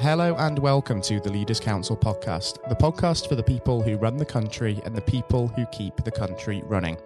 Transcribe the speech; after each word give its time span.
Hello 0.00 0.34
and 0.36 0.58
welcome 0.58 1.00
to 1.00 1.20
the 1.20 1.32
Leaders 1.32 1.58
Council 1.58 1.96
podcast, 1.96 2.62
the 2.68 2.74
podcast 2.74 3.30
for 3.30 3.34
the 3.34 3.42
people 3.42 3.80
who 3.82 3.96
run 3.96 4.18
the 4.18 4.26
country 4.26 4.78
and 4.84 4.94
the 4.94 5.00
people 5.00 5.48
who 5.48 5.64
keep 5.72 5.96
the 6.04 6.10
country 6.10 6.62
running. 6.66 6.98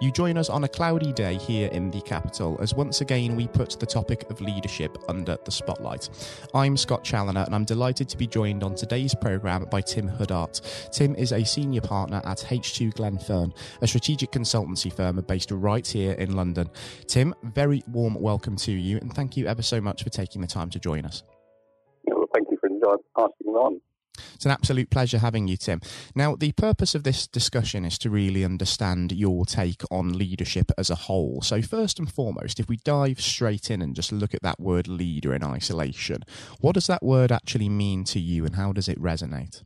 You 0.00 0.10
join 0.10 0.38
us 0.38 0.48
on 0.48 0.64
a 0.64 0.68
cloudy 0.68 1.12
day 1.12 1.34
here 1.34 1.68
in 1.68 1.90
the 1.90 2.00
capital 2.00 2.58
as 2.62 2.72
once 2.72 3.02
again 3.02 3.36
we 3.36 3.48
put 3.48 3.78
the 3.78 3.84
topic 3.84 4.30
of 4.30 4.40
leadership 4.40 4.96
under 5.10 5.36
the 5.44 5.50
spotlight. 5.50 6.08
I'm 6.54 6.78
Scott 6.78 7.04
Challoner 7.04 7.44
and 7.44 7.54
I'm 7.54 7.66
delighted 7.66 8.08
to 8.08 8.16
be 8.16 8.26
joined 8.26 8.64
on 8.64 8.74
today's 8.74 9.14
programme 9.14 9.66
by 9.70 9.82
Tim 9.82 10.08
Huddart. 10.08 10.62
Tim 10.90 11.14
is 11.16 11.32
a 11.32 11.44
senior 11.44 11.82
partner 11.82 12.22
at 12.24 12.38
H2 12.38 12.94
Glenfern, 12.94 13.52
a 13.82 13.86
strategic 13.86 14.32
consultancy 14.32 14.90
firm 14.90 15.22
based 15.28 15.50
right 15.50 15.86
here 15.86 16.12
in 16.12 16.34
London. 16.34 16.70
Tim, 17.06 17.34
very 17.42 17.82
warm 17.88 18.14
welcome 18.14 18.56
to 18.56 18.72
you 18.72 18.96
and 18.96 19.12
thank 19.12 19.36
you 19.36 19.46
ever 19.46 19.62
so 19.62 19.82
much 19.82 20.02
for 20.02 20.08
taking 20.08 20.40
the 20.40 20.48
time 20.48 20.70
to 20.70 20.80
join 20.80 21.04
us 21.04 21.22
asking 23.16 23.52
on. 23.52 23.80
It's 24.34 24.44
an 24.44 24.50
absolute 24.50 24.90
pleasure 24.90 25.18
having 25.18 25.48
you, 25.48 25.56
Tim. 25.56 25.80
Now, 26.14 26.36
the 26.36 26.52
purpose 26.52 26.94
of 26.94 27.04
this 27.04 27.26
discussion 27.26 27.84
is 27.84 27.98
to 27.98 28.10
really 28.10 28.44
understand 28.44 29.12
your 29.12 29.44
take 29.44 29.82
on 29.90 30.16
leadership 30.16 30.70
as 30.76 30.90
a 30.90 30.94
whole. 30.94 31.40
So, 31.42 31.62
first 31.62 31.98
and 31.98 32.12
foremost, 32.12 32.60
if 32.60 32.68
we 32.68 32.76
dive 32.78 33.20
straight 33.20 33.70
in 33.70 33.82
and 33.82 33.94
just 33.94 34.12
look 34.12 34.34
at 34.34 34.42
that 34.42 34.60
word 34.60 34.88
leader 34.88 35.34
in 35.34 35.44
isolation, 35.44 36.24
what 36.60 36.74
does 36.74 36.86
that 36.86 37.02
word 37.02 37.32
actually 37.32 37.68
mean 37.68 38.04
to 38.04 38.20
you 38.20 38.44
and 38.44 38.56
how 38.56 38.72
does 38.72 38.88
it 38.88 39.00
resonate? 39.00 39.62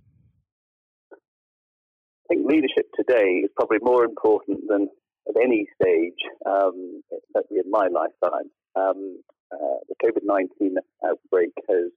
I 1.13 2.35
think 2.35 2.47
leadership 2.47 2.87
today 2.97 3.43
is 3.45 3.51
probably 3.57 3.79
more 3.83 4.05
important 4.05 4.61
than 4.69 4.89
at 5.29 5.35
any 5.43 5.67
stage, 5.81 6.19
um, 6.47 7.03
certainly 7.37 7.63
in 7.65 7.71
my 7.71 7.89
lifetime. 7.89 8.51
Um, 8.75 9.23
uh, 9.53 9.81
the 9.89 9.95
COVID 10.03 10.23
19 10.25 10.77
outbreak 11.05 11.51
has 11.69 11.91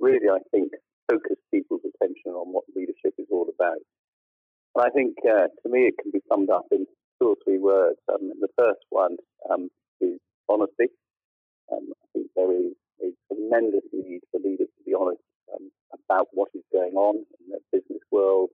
really, 0.00 0.28
I 0.28 0.38
think, 0.50 0.72
focus 1.10 1.36
people's 1.52 1.82
attention 1.82 2.32
on 2.32 2.52
what 2.52 2.64
leadership 2.76 3.14
is 3.18 3.26
all 3.30 3.48
about. 3.48 3.78
And 4.74 4.84
I 4.84 4.90
think, 4.90 5.16
uh, 5.24 5.48
to 5.62 5.68
me, 5.68 5.88
it 5.88 5.94
can 6.00 6.10
be 6.10 6.20
summed 6.28 6.50
up 6.50 6.66
in 6.70 6.86
two 7.20 7.34
or 7.34 7.36
three 7.44 7.58
words. 7.58 7.98
Um, 8.12 8.30
the 8.40 8.48
first 8.56 8.84
one 8.90 9.16
um, 9.50 9.68
is 10.00 10.18
honesty. 10.48 10.92
Um, 11.72 11.92
I 11.92 12.06
think 12.12 12.26
there 12.36 12.52
is 12.52 12.72
a 13.02 13.10
tremendous 13.28 13.84
need 13.92 14.20
for 14.30 14.40
leaders 14.40 14.68
to 14.78 14.82
be 14.84 14.94
honest 14.94 15.22
um, 15.54 15.70
about 15.92 16.28
what 16.32 16.48
is 16.54 16.62
going 16.72 16.94
on 16.94 17.16
in 17.16 17.50
their 17.50 17.64
business 17.72 18.02
world, 18.10 18.50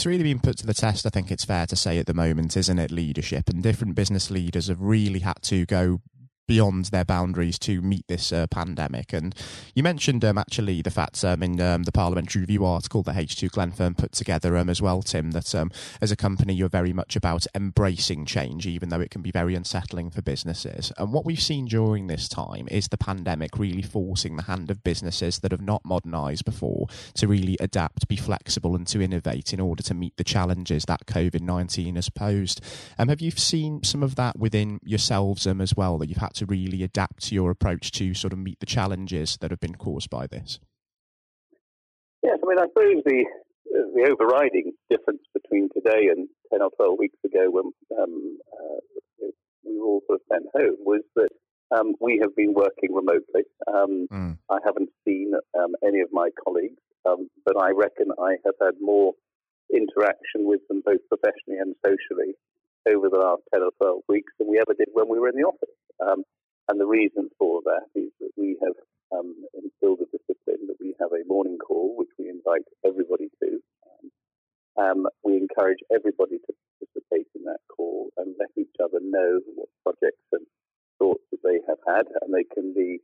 It's 0.00 0.06
really 0.06 0.22
been 0.22 0.40
put 0.40 0.56
to 0.56 0.66
the 0.66 0.72
test, 0.72 1.04
I 1.04 1.10
think 1.10 1.30
it's 1.30 1.44
fair 1.44 1.66
to 1.66 1.76
say, 1.76 1.98
at 1.98 2.06
the 2.06 2.14
moment, 2.14 2.56
isn't 2.56 2.78
it? 2.78 2.90
Leadership 2.90 3.50
and 3.50 3.62
different 3.62 3.94
business 3.94 4.30
leaders 4.30 4.68
have 4.68 4.80
really 4.80 5.18
had 5.18 5.42
to 5.42 5.66
go 5.66 6.00
beyond 6.50 6.86
their 6.86 7.04
boundaries 7.04 7.60
to 7.60 7.80
meet 7.80 8.04
this 8.08 8.32
uh, 8.32 8.44
pandemic. 8.48 9.12
And 9.12 9.36
you 9.72 9.84
mentioned 9.84 10.24
um, 10.24 10.36
actually 10.36 10.82
the 10.82 10.90
fact 10.90 11.24
um, 11.24 11.44
in 11.44 11.60
um, 11.60 11.84
the 11.84 11.92
Parliamentary 11.92 12.40
Review 12.40 12.64
article 12.64 13.04
that 13.04 13.14
H2 13.14 13.52
Glenfern 13.52 13.94
put 13.94 14.10
together 14.10 14.56
um, 14.56 14.68
as 14.68 14.82
well, 14.82 15.00
Tim, 15.00 15.30
that 15.30 15.54
um, 15.54 15.70
as 16.00 16.10
a 16.10 16.16
company 16.16 16.52
you're 16.52 16.68
very 16.68 16.92
much 16.92 17.14
about 17.14 17.46
embracing 17.54 18.26
change, 18.26 18.66
even 18.66 18.88
though 18.88 18.98
it 18.98 19.12
can 19.12 19.22
be 19.22 19.30
very 19.30 19.54
unsettling 19.54 20.10
for 20.10 20.22
businesses. 20.22 20.92
And 20.98 21.12
what 21.12 21.24
we've 21.24 21.40
seen 21.40 21.66
during 21.66 22.08
this 22.08 22.26
time 22.28 22.66
is 22.68 22.88
the 22.88 22.98
pandemic 22.98 23.56
really 23.56 23.82
forcing 23.82 24.34
the 24.34 24.42
hand 24.42 24.72
of 24.72 24.82
businesses 24.82 25.38
that 25.38 25.52
have 25.52 25.62
not 25.62 25.84
modernised 25.84 26.44
before 26.44 26.88
to 27.14 27.28
really 27.28 27.58
adapt, 27.60 28.08
be 28.08 28.16
flexible, 28.16 28.74
and 28.74 28.88
to 28.88 29.00
innovate 29.00 29.52
in 29.52 29.60
order 29.60 29.84
to 29.84 29.94
meet 29.94 30.16
the 30.16 30.24
challenges 30.24 30.86
that 30.86 31.06
COVID 31.06 31.42
19 31.42 31.94
has 31.94 32.08
posed. 32.08 32.60
Um, 32.98 33.06
have 33.06 33.20
you 33.20 33.30
seen 33.30 33.84
some 33.84 34.02
of 34.02 34.16
that 34.16 34.36
within 34.36 34.80
yourselves 34.82 35.46
as 35.46 35.76
well, 35.76 35.96
that 35.98 36.08
you've 36.08 36.18
had 36.18 36.34
to 36.34 36.39
really 36.46 36.82
adapt 36.82 37.32
your 37.32 37.50
approach 37.50 37.90
to 37.92 38.14
sort 38.14 38.32
of 38.32 38.38
meet 38.38 38.60
the 38.60 38.66
challenges 38.66 39.36
that 39.40 39.50
have 39.50 39.60
been 39.60 39.74
caused 39.74 40.10
by 40.10 40.26
this? 40.26 40.58
Yes, 42.22 42.38
I 42.42 42.46
mean, 42.48 42.58
I 42.58 42.66
suppose 42.68 43.02
the 43.04 43.24
the 43.94 44.08
overriding 44.10 44.72
difference 44.90 45.22
between 45.32 45.68
today 45.74 46.08
and 46.10 46.28
ten 46.50 46.62
or 46.62 46.70
twelve 46.76 46.98
weeks 46.98 47.18
ago, 47.24 47.50
when 47.50 47.72
um, 47.98 48.38
uh, 48.52 49.26
we 49.64 49.78
were 49.78 49.86
all 49.86 50.02
sort 50.06 50.20
of 50.20 50.26
sent 50.30 50.46
home, 50.54 50.76
was 50.84 51.02
that 51.16 51.30
um, 51.70 51.94
we 52.00 52.18
have 52.22 52.34
been 52.36 52.52
working 52.54 52.92
remotely. 52.92 53.44
Um, 53.66 54.06
mm. 54.12 54.38
I 54.50 54.58
haven't 54.64 54.90
seen 55.06 55.32
um, 55.58 55.72
any 55.86 56.00
of 56.00 56.08
my 56.12 56.30
colleagues, 56.44 56.80
um, 57.08 57.28
but 57.44 57.56
I 57.60 57.70
reckon 57.70 58.08
I 58.18 58.36
have 58.44 58.54
had 58.60 58.74
more 58.80 59.12
interaction 59.72 60.44
with 60.44 60.60
them 60.68 60.82
both 60.84 61.00
professionally 61.08 61.60
and 61.60 61.74
socially 61.86 62.34
over 62.88 63.08
the 63.08 63.18
last 63.18 63.42
10 63.52 63.62
or 63.62 63.72
12 63.78 64.02
weeks 64.08 64.32
than 64.38 64.48
we 64.48 64.58
ever 64.58 64.74
did 64.74 64.88
when 64.92 65.08
we 65.08 65.18
were 65.18 65.28
in 65.28 65.36
the 65.36 65.48
office. 65.48 65.74
Um, 66.00 66.24
and 66.68 66.80
the 66.80 66.86
reason 66.86 67.28
for 67.38 67.60
that 67.64 67.86
is 67.94 68.10
that 68.20 68.30
we 68.36 68.56
have 68.62 68.76
um, 69.12 69.34
instilled 69.54 70.00
a 70.00 70.08
discipline 70.08 70.68
that 70.68 70.78
we 70.80 70.94
have 71.00 71.12
a 71.12 71.26
morning 71.26 71.58
call, 71.58 71.96
which 71.96 72.12
we 72.18 72.28
invite 72.28 72.64
everybody 72.86 73.28
to. 73.42 73.60
Um, 74.78 75.06
we 75.24 75.36
encourage 75.36 75.82
everybody 75.92 76.38
to 76.38 76.52
participate 76.78 77.26
in 77.34 77.44
that 77.44 77.60
call 77.68 78.08
and 78.16 78.34
let 78.38 78.48
each 78.56 78.72
other 78.82 79.00
know 79.02 79.40
what 79.54 79.68
projects 79.84 80.24
and 80.32 80.46
thoughts 80.98 81.24
that 81.32 81.42
they 81.42 81.60
have 81.68 81.82
had, 81.84 82.06
and 82.22 82.32
they 82.32 82.44
can 82.54 82.72
be 82.72 83.00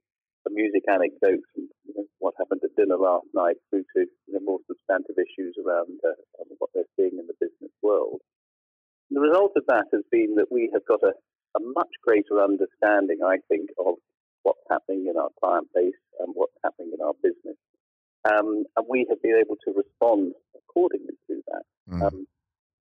music 0.51 0.89
anecdotes 0.89 1.49
and 1.57 1.69
you 1.85 1.95
know, 1.97 2.07
what 2.19 2.35
happened 2.39 2.61
at 2.65 2.75
dinner 2.77 2.97
last 2.97 3.27
night 3.35 3.57
through 3.69 3.85
to 3.95 4.07
you 4.27 4.33
know, 4.33 4.41
more 4.41 4.63
substantive 4.67 5.17
issues 5.19 5.55
around 5.61 6.01
uh, 6.01 6.17
what 6.59 6.71
they're 6.75 6.89
seeing 6.97 7.19
in 7.19 7.27
the 7.27 7.37
business 7.41 7.73
world. 7.83 8.21
The 9.11 9.21
result 9.21 9.53
of 9.57 9.65
that 9.69 9.87
has 9.93 10.03
been 10.11 10.35
that 10.37 10.51
we 10.51 10.71
have 10.73 10.85
got 10.87 11.03
a, 11.03 11.13
a 11.57 11.61
much 11.75 11.91
greater 12.03 12.43
understanding, 12.43 13.19
I 13.25 13.37
think, 13.49 13.71
of 13.79 13.95
what's 14.43 14.67
happening 14.71 15.07
in 15.09 15.17
our 15.17 15.31
client 15.41 15.69
base 15.75 15.95
and 16.21 16.35
what's 16.35 16.57
happening 16.65 16.93
in 16.95 17.05
our 17.05 17.15
business. 17.23 17.57
Um, 18.27 18.65
and 18.77 18.87
we 18.89 19.07
have 19.09 19.23
been 19.23 19.39
able 19.39 19.57
to 19.65 19.75
respond 19.77 20.35
accordingly 20.57 21.15
to 21.29 21.43
that. 21.47 21.63
Mm. 21.91 22.03
Um, 22.03 22.27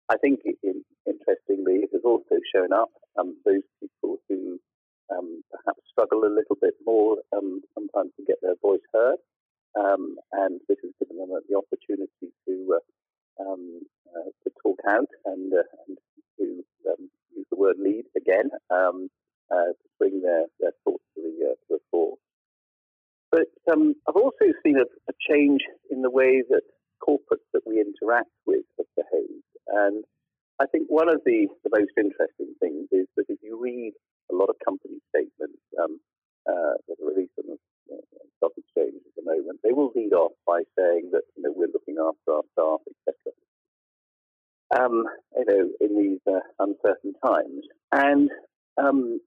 I 0.10 0.18
think, 0.18 0.42
in, 0.64 0.84
interestingly, 1.08 1.88
it 1.88 1.90
has 1.94 2.02
also 2.04 2.36
shown 2.54 2.74
up 2.74 2.92
um, 3.18 3.38
those 3.46 3.64
people 3.80 4.18
who 4.28 4.60
um, 5.10 5.44
perhaps 5.50 5.80
struggle 5.90 6.26
a 6.26 6.36
little 6.36 6.58
bit 6.60 6.74
more 6.86 7.18
um, 7.32 7.62
sometimes 7.74 8.12
to 8.18 8.26
get 8.26 8.38
their 8.42 8.56
voice 8.62 8.84
heard. 8.94 9.20
Um, 9.80 10.18
and 10.34 10.60
this 10.68 10.78
has 10.84 10.92
given 11.00 11.18
them 11.18 11.32
the 11.48 11.56
opportunity 11.56 12.36
to 12.46 12.76
uh, 12.76 13.44
um, 13.44 13.82
uh, 14.12 14.30
to 14.44 14.52
talk 14.62 14.80
out 14.88 15.08
and, 15.26 15.54
uh, 15.54 15.64
and 15.88 15.98
to 16.38 16.64
um, 16.92 17.10
use 17.36 17.46
the 17.50 17.56
word 17.56 17.78
lead 17.80 18.04
um, 18.70 19.10
uh, 19.52 19.76
to 19.76 19.88
bring 20.00 20.22
their, 20.22 20.46
their 20.60 20.72
thoughts 20.84 21.04
to 21.16 21.22
the, 21.22 21.52
uh, 21.52 21.54
to 21.54 21.68
the 21.70 21.80
fore. 21.92 22.16
But 23.32 23.48
um, 23.72 23.96
I've 24.08 24.16
also 24.16 24.52
seen 24.64 24.78
a, 24.78 24.86
a, 25.10 25.14
change 25.30 25.62
in 25.90 26.02
the 26.02 26.10
way 26.10 26.44
that 26.50 26.64
corporates 27.02 27.48
that 27.54 27.64
we 27.66 27.80
interact 27.80 28.32
with 28.46 28.66
have 28.78 28.88
behaved. 28.96 29.52
And 29.68 30.04
I 30.60 30.66
think 30.68 30.88
one 30.90 31.10
of 31.10 31.22
the, 31.26 31.48
the 31.64 31.72
most 31.72 31.92
interesting 31.98 32.54
things 32.60 32.88
is 32.92 33.08
that 33.16 33.26
if 33.30 33.40
you 33.42 33.60
read 33.62 33.94
a 34.32 34.36
lot 34.36 34.50
of 34.50 34.56
company 34.64 35.00
statements 35.10 35.64
um, 35.82 36.00
uh, 36.48 36.76
that 36.88 37.00
are 37.02 37.08
released 37.08 37.34
on 37.40 37.56
the 37.56 37.58
stock 38.38 38.52
exchange 38.58 39.00
at 39.06 39.16
the 39.16 39.24
moment, 39.24 39.60
they 39.64 39.72
will 39.74 39.92
lead 39.96 40.14
off 40.14 40.34
by 40.46 40.62
saying 40.78 41.10
that 41.12 41.24
you 41.36 41.44
know, 41.44 41.54
we're 41.56 41.72
looking 41.72 41.96
after 42.00 42.36
our 42.36 42.44
staff, 42.54 42.82
etc. 42.90 43.32
Um, 44.76 45.04
you 45.38 45.46
know, 45.46 45.70
in 45.80 45.98
these 45.98 46.20
uh, 46.28 46.40
uncertain 46.60 47.14
times. 47.24 47.64
And 47.92 48.30
um, 48.78 49.20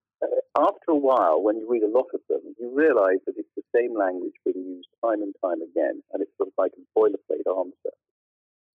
after 0.56 0.90
a 0.90 0.96
while, 0.96 1.42
when 1.42 1.58
you 1.58 1.68
read 1.68 1.82
a 1.82 1.90
lot 1.90 2.06
of 2.14 2.20
them, 2.28 2.40
you 2.58 2.72
realise 2.72 3.20
that 3.26 3.36
it's 3.36 3.54
the 3.56 3.66
same 3.74 3.96
language 3.96 4.34
being 4.44 4.64
used 4.64 4.88
time 5.04 5.20
and 5.22 5.34
time 5.44 5.60
again, 5.60 6.02
and 6.12 6.22
it's 6.22 6.32
sort 6.36 6.48
of 6.48 6.54
like 6.56 6.72
a 6.78 6.98
boilerplate 6.98 7.44
answer. 7.44 7.92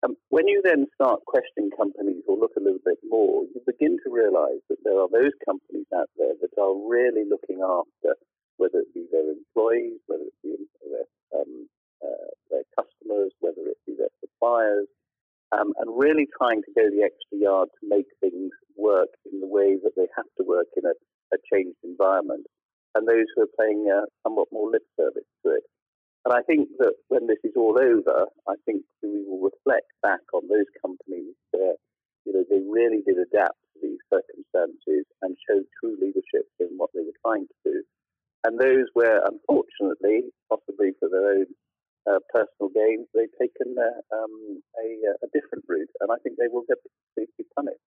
Um, 0.02 0.16
when 0.28 0.46
you 0.46 0.60
then 0.62 0.86
start 0.94 1.24
questioning 1.26 1.70
companies 1.76 2.22
or 2.28 2.36
look 2.36 2.52
a 2.56 2.60
little 2.60 2.82
bit 2.84 2.98
more, 3.08 3.44
you 3.54 3.60
begin 3.66 3.98
to 4.04 4.12
realise 4.12 4.60
that 4.68 4.78
there 4.84 4.98
are 5.00 5.08
those 5.10 5.32
companies 5.44 5.86
out 5.94 6.10
there 6.16 6.34
that 6.40 6.60
are 6.60 6.74
really 6.88 7.24
looking 7.28 7.62
after 7.62 8.14
whether 8.56 8.80
it 8.80 8.92
be 8.94 9.06
their 9.12 9.28
employees, 9.28 10.00
whether 10.06 10.24
it 10.24 10.38
be 10.42 10.56
their 10.88 11.08
um, 11.40 11.68
uh, 12.04 12.30
their 12.50 12.64
customers, 12.76 13.32
whether 13.40 13.62
it 13.66 13.78
be 13.86 13.94
their 13.96 14.12
suppliers, 14.20 14.86
um, 15.52 15.72
and 15.78 15.98
really 15.98 16.26
trying 16.36 16.62
to 16.62 16.72
go 16.74 16.88
the 16.88 17.02
extra 17.02 17.38
yard 17.38 17.68
to 17.80 17.88
make 17.88 18.06
things 18.20 18.52
work 18.86 19.10
in 19.26 19.42
the 19.42 19.50
way 19.50 19.74
that 19.82 19.98
they 19.98 20.06
have 20.14 20.30
to 20.38 20.44
work 20.46 20.70
in 20.78 20.86
a, 20.86 20.94
a 21.34 21.38
changed 21.50 21.82
environment, 21.82 22.46
and 22.94 23.02
those 23.02 23.26
who 23.34 23.42
are 23.42 23.58
paying 23.58 23.90
uh, 23.90 24.06
somewhat 24.22 24.46
more 24.54 24.70
lip 24.70 24.86
service 24.94 25.26
to 25.42 25.58
it. 25.58 25.66
And 26.24 26.34
I 26.34 26.42
think 26.42 26.70
that 26.78 26.94
when 27.08 27.26
this 27.26 27.42
is 27.42 27.54
all 27.54 27.78
over, 27.78 28.26
I 28.48 28.54
think 28.66 28.82
we 29.02 29.22
will 29.26 29.50
reflect 29.50 29.90
back 30.02 30.22
on 30.34 30.46
those 30.50 30.66
companies 30.82 31.34
where 31.50 31.74
you 32.24 32.32
know 32.34 32.44
they 32.50 32.62
really 32.66 33.02
did 33.06 33.18
adapt 33.18 33.58
to 33.74 33.76
these 33.82 34.02
circumstances 34.10 35.06
and 35.22 35.38
showed 35.46 35.66
true 35.78 35.94
leadership 36.02 36.46
in 36.58 36.74
what 36.78 36.90
they 36.94 37.02
were 37.02 37.20
trying 37.22 37.46
to 37.46 37.58
do. 37.62 37.76
And 38.42 38.58
those 38.58 38.86
where, 38.94 39.22
unfortunately, 39.26 40.30
possibly 40.50 40.94
for 40.98 41.10
their 41.10 41.42
own 41.42 41.46
uh, 42.06 42.22
personal 42.30 42.70
gains, 42.70 43.06
they've 43.14 43.38
taken 43.38 43.74
uh, 43.74 44.02
um, 44.14 44.62
a, 44.78 44.86
a, 45.26 45.28
different 45.34 45.64
route, 45.66 45.90
and 45.98 46.10
I 46.10 46.18
think 46.22 46.38
they 46.38 46.46
will 46.46 46.62
get 46.68 46.78
be 47.16 47.44
punished. 47.54 47.82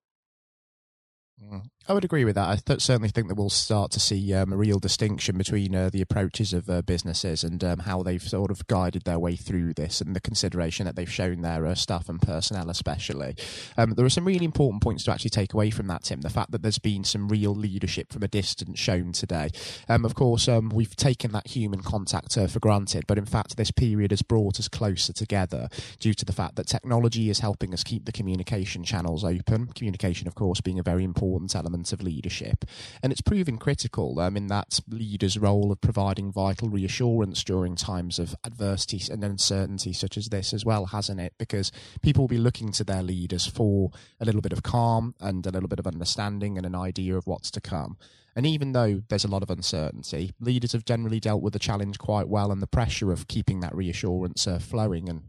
I 1.90 1.94
would 1.94 2.06
agree 2.06 2.24
with 2.24 2.36
that. 2.36 2.48
I 2.48 2.56
th- 2.58 2.82
certainly 2.82 3.10
think 3.10 3.30
that 3.30 3.36
we'll 3.36 3.50
start 3.50 3.90
to 3.92 4.00
see 4.00 4.32
um, 4.36 4.54
a 4.54 4.58
real 4.58 4.78
distinction 4.78 5.40
between 5.40 5.74
uh, 5.74 5.90
the 5.90 6.02
approaches 6.02 6.54
of 6.54 6.70
uh, 6.70 6.84
businesses 6.84 7.44
and 7.44 7.64
um, 7.64 7.80
how 7.80 8.04
they've 8.04 8.22
sort 8.22 8.52
of 8.52 8.68
guided 8.68 9.06
their 9.06 9.18
way 9.18 9.36
through 9.36 9.74
this 9.74 10.00
and 10.00 10.16
the 10.16 10.20
consideration 10.20 10.86
that 10.86 10.96
they've 10.96 11.12
shown 11.12 11.42
their 11.42 11.66
uh, 11.66 11.74
staff 11.74 12.08
and 12.08 12.22
personnel, 12.22 12.70
especially. 12.70 13.36
Um, 13.76 13.96
there 13.96 14.06
are 14.06 14.10
some 14.10 14.26
really 14.26 14.46
important 14.46 14.84
points 14.84 15.04
to 15.06 15.12
actually 15.12 15.32
take 15.32 15.56
away 15.56 15.72
from 15.72 15.88
that, 15.88 16.04
Tim. 16.04 16.22
The 16.22 16.30
fact 16.30 16.52
that 16.52 16.62
there's 16.62 16.78
been 16.78 17.04
some 17.04 17.28
real 17.28 17.56
leadership 17.56 18.14
from 18.14 18.22
a 18.22 18.28
distance 18.28 18.78
shown 18.78 19.12
today. 19.12 19.50
Um, 19.88 20.06
of 20.06 20.14
course, 20.14 20.48
um, 20.48 20.70
we've 20.70 20.96
taken 20.96 21.32
that 21.32 21.48
human 21.48 21.82
contact 21.82 22.38
uh, 22.38 22.46
for 22.46 22.60
granted, 22.60 23.06
but 23.08 23.18
in 23.18 23.26
fact, 23.26 23.58
this 23.58 23.72
period 23.72 24.12
has 24.12 24.22
brought 24.22 24.60
us 24.60 24.68
closer 24.68 25.12
together 25.12 25.70
due 26.00 26.14
to 26.14 26.26
the 26.26 26.34
fact 26.34 26.56
that 26.58 26.68
technology 26.68 27.32
is 27.32 27.40
helping 27.40 27.74
us 27.74 27.84
keep 27.84 28.06
the 28.06 28.12
communication 28.12 28.84
channels 28.84 29.24
open. 29.24 29.68
Communication, 29.74 30.28
of 30.28 30.36
course, 30.36 30.62
being 30.62 30.78
a 30.78 30.84
very 30.84 31.04
important 31.04 31.29
important 31.30 31.56
element 31.56 31.94
of 31.94 32.02
leadership. 32.02 32.66
And 33.04 33.12
it's 33.12 33.22
proven 33.22 33.58
critical 33.58 34.20
um, 34.20 34.36
in 34.36 34.48
that 34.48 34.80
leader's 34.90 35.38
role 35.38 35.72
of 35.72 35.80
providing 35.80 36.32
vital 36.32 36.70
reassurance 36.70 37.44
during 37.44 37.76
times 37.76 38.18
of 38.18 38.36
adversity 38.44 39.02
and 39.12 39.24
uncertainty, 39.24 39.94
such 39.94 40.18
as 40.18 40.30
this 40.30 40.54
as 40.54 40.66
well, 40.66 40.88
hasn't 40.88 41.20
it? 41.20 41.34
Because 41.38 41.72
people 42.02 42.24
will 42.24 42.28
be 42.30 42.40
looking 42.40 42.72
to 42.72 42.84
their 42.84 43.04
leaders 43.04 43.46
for 43.46 43.92
a 44.20 44.26
little 44.26 44.42
bit 44.42 44.52
of 44.52 44.64
calm 44.64 45.14
and 45.20 45.46
a 45.46 45.52
little 45.52 45.70
bit 45.70 45.80
of 45.80 45.86
understanding 45.86 46.58
and 46.58 46.66
an 46.66 46.76
idea 46.76 47.16
of 47.16 47.28
what's 47.28 47.52
to 47.52 47.62
come. 47.62 47.98
And 48.36 48.48
even 48.48 48.72
though 48.72 49.04
there's 49.10 49.26
a 49.26 49.30
lot 49.30 49.44
of 49.44 49.52
uncertainty, 49.52 50.32
leaders 50.40 50.72
have 50.72 50.86
generally 50.86 51.20
dealt 51.20 51.44
with 51.44 51.54
the 51.54 51.60
challenge 51.60 52.00
quite 52.00 52.28
well 52.28 52.52
and 52.52 52.62
the 52.62 52.68
pressure 52.68 53.12
of 53.12 53.28
keeping 53.28 53.60
that 53.60 53.76
reassurance 53.76 54.48
uh, 54.48 54.58
flowing, 54.58 55.10
and 55.10 55.24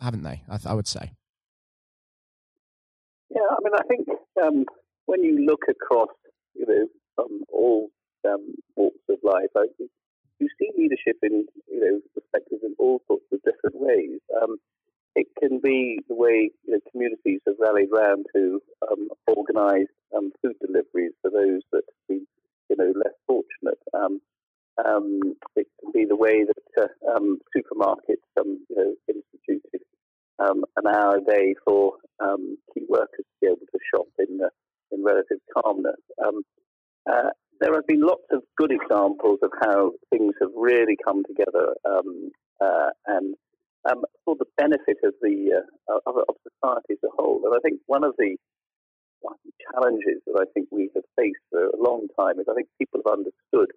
haven't 0.00 0.24
they? 0.24 0.42
I, 0.48 0.56
th- 0.56 0.66
I, 0.66 0.74
would 0.74 0.88
say. 0.88 1.12
Yeah, 3.30 3.42
I 3.50 3.58
mean, 3.62 3.74
I 3.74 3.82
think 3.86 4.08
um, 4.42 4.64
when 5.08 5.24
you 5.24 5.44
look 5.44 5.62
across, 5.68 6.12
you 6.54 6.66
know, 6.68 6.86
um, 7.24 7.42
all 7.50 7.88
um, 8.28 8.54
walks 8.76 9.00
of 9.08 9.16
life, 9.22 9.48
I, 9.56 9.64
you 10.38 10.48
see 10.60 10.70
leadership 10.76 11.16
in, 11.22 11.46
you 11.66 11.80
know, 11.80 12.00
perspectives 12.14 12.62
in 12.62 12.74
all 12.78 13.00
sorts 13.08 13.24
of 13.32 13.40
different 13.42 13.76
ways. 13.80 14.20
Um, 14.40 14.58
it 15.16 15.26
can 15.40 15.60
be 15.64 15.98
the 16.08 16.14
way 16.14 16.50
you 16.64 16.74
know, 16.74 16.80
communities 16.92 17.40
have 17.46 17.56
rallied 17.58 17.88
round 17.90 18.26
to 18.36 18.60
um, 18.92 19.08
organise 19.26 19.88
um, 20.14 20.30
food 20.42 20.56
deliveries 20.60 21.12
for 21.22 21.30
those 21.30 21.62
that 21.72 21.82
have 21.88 22.06
been, 22.06 22.26
you 22.68 22.76
know, 22.76 22.92
less 22.94 23.16
fortunate. 23.26 23.80
Um, 23.94 24.20
um, 24.84 25.34
it 25.56 25.66
can 25.80 25.90
be 25.92 26.04
the 26.04 26.16
way 26.16 26.44
that 26.44 26.84
uh, 26.84 27.16
um, 27.16 27.38
supermarkets, 27.56 28.28
you 28.36 28.60
know, 28.76 28.94
instituted 29.08 29.80
an 30.38 30.86
hour 30.86 31.16
a 31.16 31.24
day 31.24 31.54
for 31.64 31.94
key 32.74 32.84
workers 32.88 33.24
to 33.24 33.36
be 33.40 33.46
able 33.48 33.56
to 33.58 33.78
shop 33.92 34.06
in 34.18 34.38
the 34.38 34.50
in 34.92 35.04
relative 35.04 35.38
calmness. 35.54 36.00
Um, 36.24 36.42
uh, 37.10 37.30
there 37.60 37.74
have 37.74 37.86
been 37.86 38.00
lots 38.00 38.24
of 38.30 38.42
good 38.56 38.70
examples 38.70 39.38
of 39.42 39.50
how 39.60 39.92
things 40.10 40.34
have 40.40 40.50
really 40.54 40.96
come 41.04 41.22
together 41.26 41.74
um, 41.84 42.30
uh, 42.60 42.90
and 43.06 43.34
um, 43.90 44.04
for 44.24 44.36
the 44.38 44.46
benefit 44.56 44.98
of 45.04 45.14
the 45.22 45.62
uh, 45.88 45.98
of, 46.06 46.16
of, 46.28 46.34
society 46.42 46.94
as 46.94 47.02
a 47.04 47.12
whole. 47.16 47.42
And 47.44 47.54
I 47.54 47.60
think 47.62 47.80
one 47.86 48.04
of 48.04 48.14
the 48.18 48.36
challenges 49.72 50.22
that 50.26 50.38
I 50.40 50.46
think 50.54 50.68
we 50.70 50.90
have 50.94 51.04
faced 51.16 51.42
for 51.50 51.66
a 51.66 51.82
long 51.82 52.06
time 52.18 52.38
is 52.38 52.46
I 52.50 52.54
think 52.54 52.68
people 52.78 53.00
have 53.04 53.18
understood, 53.18 53.74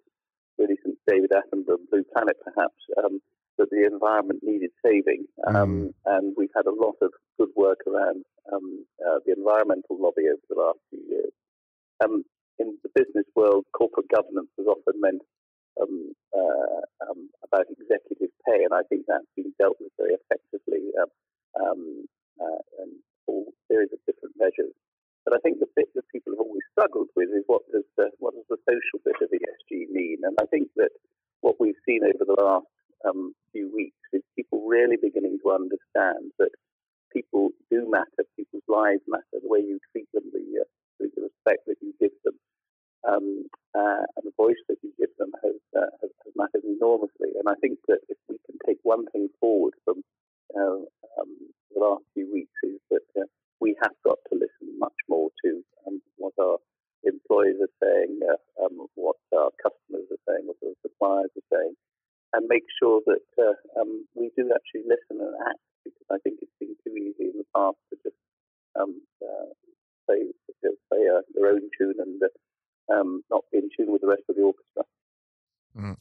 really 0.58 0.76
since 0.84 0.96
David 1.06 1.30
Attenborough, 1.30 1.82
Blue 1.90 2.04
Planet 2.12 2.36
perhaps, 2.44 2.78
um, 3.02 3.20
that 3.58 3.70
the 3.70 3.86
environment 3.90 4.40
needed 4.42 4.70
saving. 4.84 5.26
Um, 5.46 5.54
mm. 5.54 5.94
And 6.06 6.34
we've 6.36 6.54
had 6.54 6.66
a 6.66 6.74
lot 6.74 6.96
of 7.02 7.10
good 7.38 7.50
work 7.56 7.80
around 7.86 8.24
um, 8.50 8.84
uh, 9.04 9.18
the 9.26 9.34
environmental 9.36 10.00
lobby 10.00 10.26
over 10.26 10.42
the 10.48 10.58
last 10.58 10.80
few 10.90 11.02
years. 11.08 11.32
Um, 12.02 12.24
in 12.58 12.78
the 12.82 12.90
business 12.94 13.26
world, 13.34 13.64
corporate 13.72 14.08
governance 14.08 14.50
has 14.58 14.66
often 14.66 15.00
meant 15.00 15.22
um, 15.80 16.12
uh, 16.34 16.82
um, 17.08 17.30
about 17.44 17.66
executive 17.70 18.32
pay, 18.46 18.64
and 18.64 18.74
I 18.74 18.82
think 18.88 19.06
that's 19.06 19.28
been 19.36 19.54
dealt 19.58 19.78
with 19.80 19.92
very 19.96 20.14
effectively 20.14 20.92
um, 21.58 22.04
uh, 22.40 22.62
in 22.82 22.98
all 23.26 23.46
series 23.68 23.90
of 23.92 24.00
different 24.06 24.34
measures. 24.36 24.74
But 25.24 25.34
I 25.34 25.38
think 25.38 25.60
the 25.60 25.70
bit 25.76 25.88
that 25.94 26.08
people 26.10 26.34
have 26.34 26.42
always 26.42 26.66
struggled 26.72 27.08
with 27.14 27.30
is 27.30 27.46
what 27.46 27.62
does 27.70 27.86
the, 27.96 28.10
what 28.18 28.34
does 28.34 28.46
the 28.50 28.58
social 28.66 28.98
bit 29.04 29.16
of 29.22 29.30
ESG 29.30 29.90
mean? 29.90 30.18
And 30.26 30.34
I 30.40 30.46
think 30.46 30.68
that 30.76 30.90
what 31.40 31.60
we've 31.60 31.78
seen 31.86 32.02
over 32.02 32.26
the 32.26 32.38
last 32.42 32.66
um, 33.06 33.34
few 33.52 33.70
weeks 33.72 34.02
is 34.12 34.22
people 34.34 34.66
really 34.66 34.96
beginning 35.00 35.38
to 35.42 35.52
understand 35.52 36.34
that 36.38 36.50
people 37.12 37.50
do 37.70 37.88
matter, 37.88 38.26
lives 38.72 39.04
matter, 39.04 39.36
the 39.36 39.52
way 39.52 39.60
you 39.60 39.76
treat 39.92 40.08
them, 40.16 40.24
the, 40.32 40.64
uh, 40.64 40.68
the 40.96 41.28
respect 41.28 41.68
that 41.68 41.76
you 41.84 41.92
give 42.00 42.16
them, 42.24 42.36
um, 43.04 43.44
uh, 43.76 44.08
and 44.16 44.24
the 44.24 44.32
voice 44.40 44.60
that 44.68 44.80
you 44.82 44.90
give 44.96 45.12
them 45.18 45.32
has, 45.44 45.60
uh, 45.76 45.92
has, 46.00 46.10
has, 46.24 46.32
mattered 46.32 46.64
enormously. 46.64 47.36
And 47.36 47.44
I 47.44 47.56
think 47.60 47.78
that 47.88 48.00
if 48.08 48.16
we 48.28 48.40
can 48.48 48.56
take 48.64 48.80
one 48.82 49.04
thing 49.12 49.28
forward 49.40 49.74
from 49.84 50.00
uh, 50.56 50.88
um, 51.20 51.32
the 51.74 51.80
last 51.80 52.04
few 52.14 52.32
weeks 52.32 52.56
is 52.64 52.80
that 52.90 53.04
uh, 53.20 53.28
we 53.60 53.76
have 53.82 53.92
got 54.04 54.18
to 54.30 54.34
listen 54.38 54.78
much 54.78 54.96
more 55.08 55.28
to 55.44 55.60
um, 55.86 56.00
what 56.16 56.32
our 56.40 56.56
employees 57.04 57.58
are 57.60 57.76
saying, 57.82 58.20
uh, 58.24 58.64
um, 58.64 58.86
what 58.94 59.18
our 59.34 59.50
customers 59.60 60.06
are 60.08 60.24
saying, 60.28 60.46
what 60.46 60.60
our 60.64 60.78
suppliers 60.80 61.32
are 61.34 61.48
saying, 61.52 61.74
and 62.32 62.46
make 62.48 62.64
sure 62.78 63.02
that 63.04 63.26
um, 63.76 64.06
we 64.14 64.30
do 64.36 64.48
actually 64.54 64.86
listen 64.88 65.20
and 65.20 65.34
act 65.50 65.60
because 65.84 66.08
I 66.10 66.18
think 66.22 66.38
it's 66.40 66.58
been 66.60 66.76
too 66.86 66.94
easy 66.94 67.34
in 67.34 67.36
the 67.42 67.48
past 67.54 67.76
to 67.90 67.98
just 68.02 68.16
um, 68.78 69.02
uh, 69.20 69.50
say, 70.08 70.30
say 70.62 71.00
uh, 71.10 71.22
their 71.34 71.52
own 71.52 71.70
tune 71.82 71.94
and 71.98 72.22
um, 72.92 73.22
not 73.30 73.42
in 73.52 73.68
tune 73.76 73.92
with 73.92 74.02
the 74.02 74.08
rest 74.08 74.22
of 74.28 74.36
the 74.36 74.42
orchestra. 74.42 74.61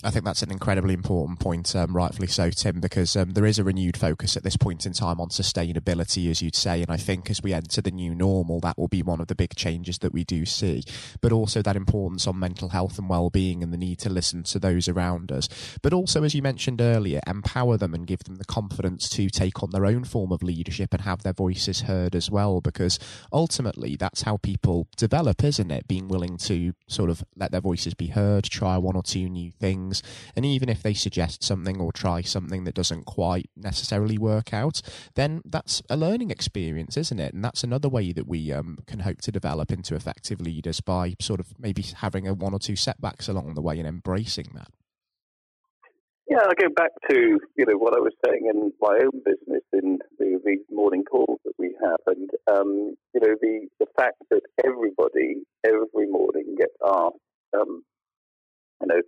I 0.03 0.11
think 0.11 0.25
that's 0.25 0.41
an 0.41 0.51
incredibly 0.51 0.93
important 0.93 1.39
point, 1.39 1.75
um, 1.75 1.95
rightfully 1.95 2.27
so, 2.27 2.49
Tim, 2.49 2.79
because 2.79 3.15
um, 3.15 3.31
there 3.31 3.45
is 3.45 3.59
a 3.59 3.63
renewed 3.63 3.97
focus 3.97 4.37
at 4.37 4.43
this 4.43 4.57
point 4.57 4.85
in 4.85 4.93
time 4.93 5.19
on 5.19 5.29
sustainability, 5.29 6.29
as 6.29 6.41
you'd 6.41 6.55
say. 6.55 6.81
And 6.81 6.91
I 6.91 6.97
think 6.97 7.29
as 7.29 7.41
we 7.41 7.53
enter 7.53 7.81
the 7.81 7.91
new 7.91 8.13
normal, 8.13 8.59
that 8.61 8.77
will 8.77 8.87
be 8.87 9.01
one 9.01 9.21
of 9.21 9.27
the 9.27 9.35
big 9.35 9.55
changes 9.55 9.99
that 9.99 10.13
we 10.13 10.23
do 10.23 10.45
see. 10.45 10.83
But 11.21 11.31
also 11.31 11.61
that 11.61 11.75
importance 11.75 12.27
on 12.27 12.39
mental 12.39 12.69
health 12.69 12.97
and 12.97 13.09
well-being 13.09 13.63
and 13.63 13.73
the 13.73 13.77
need 13.77 13.99
to 13.99 14.09
listen 14.09 14.43
to 14.43 14.59
those 14.59 14.87
around 14.87 15.31
us. 15.31 15.47
But 15.81 15.93
also, 15.93 16.23
as 16.23 16.35
you 16.35 16.41
mentioned 16.41 16.81
earlier, 16.81 17.21
empower 17.25 17.77
them 17.77 17.93
and 17.93 18.07
give 18.07 18.23
them 18.25 18.35
the 18.35 18.45
confidence 18.45 19.09
to 19.09 19.29
take 19.29 19.63
on 19.63 19.71
their 19.71 19.85
own 19.85 20.03
form 20.03 20.31
of 20.31 20.43
leadership 20.43 20.93
and 20.93 21.01
have 21.01 21.23
their 21.23 21.33
voices 21.33 21.81
heard 21.81 22.15
as 22.15 22.29
well, 22.29 22.61
because 22.61 22.99
ultimately 23.31 23.95
that's 23.95 24.23
how 24.23 24.37
people 24.37 24.87
develop, 24.97 25.43
isn't 25.43 25.71
it? 25.71 25.87
Being 25.87 26.07
willing 26.07 26.37
to 26.37 26.73
sort 26.87 27.09
of 27.09 27.23
let 27.35 27.51
their 27.51 27.61
voices 27.61 27.93
be 27.93 28.07
heard, 28.07 28.43
try 28.43 28.77
one 28.77 28.95
or 28.95 29.03
two 29.03 29.29
new 29.29 29.51
things. 29.51 29.70
And 29.77 30.45
even 30.45 30.69
if 30.69 30.83
they 30.83 30.93
suggest 30.93 31.43
something 31.43 31.79
or 31.79 31.91
try 31.91 32.21
something 32.21 32.63
that 32.65 32.75
doesn't 32.75 33.05
quite 33.05 33.49
necessarily 33.55 34.17
work 34.17 34.53
out, 34.53 34.81
then 35.15 35.41
that's 35.45 35.81
a 35.89 35.97
learning 35.97 36.31
experience, 36.31 36.97
isn't 36.97 37.19
it? 37.19 37.33
And 37.33 37.43
that's 37.43 37.63
another 37.63 37.89
way 37.89 38.11
that 38.11 38.27
we 38.27 38.51
um, 38.51 38.79
can 38.87 38.99
hope 38.99 39.21
to 39.21 39.31
develop 39.31 39.71
into 39.71 39.95
effective 39.95 40.41
leaders 40.41 40.81
by 40.81 41.15
sort 41.19 41.39
of 41.39 41.59
maybe 41.59 41.81
having 41.81 42.27
a 42.27 42.33
one 42.33 42.53
or 42.53 42.59
two 42.59 42.75
setbacks 42.75 43.27
along 43.27 43.53
the 43.53 43.61
way 43.61 43.79
and 43.79 43.87
embracing 43.87 44.51
that. 44.55 44.69
Yeah, 46.31 46.47
I 46.47 46.53
go 46.57 46.69
back 46.73 46.91
to 47.09 47.39
you 47.57 47.65
know 47.65 47.77
what 47.77 47.93
I 47.93 47.99
was 47.99 48.13
saying 48.25 48.49
in 48.49 48.71
my 48.79 48.99
own 49.03 49.21
business 49.25 49.63
in 49.73 49.99
the, 50.17 50.39
the 50.45 50.57
morning 50.73 51.03
calls 51.03 51.39
that 51.43 51.51
we 51.57 51.75
have, 51.83 51.99
and 52.07 52.29
um, 52.49 52.95
you 53.13 53.19
know 53.19 53.35
the 53.41 53.67
the 53.81 53.87
fact 53.97 54.15
that 54.29 54.41
everybody 54.63 55.43
every 55.65 56.07
morning 56.07 56.55
gets 56.57 56.75
asked, 56.87 57.17
um, 57.53 57.83
you 58.79 58.87
know, 58.87 59.01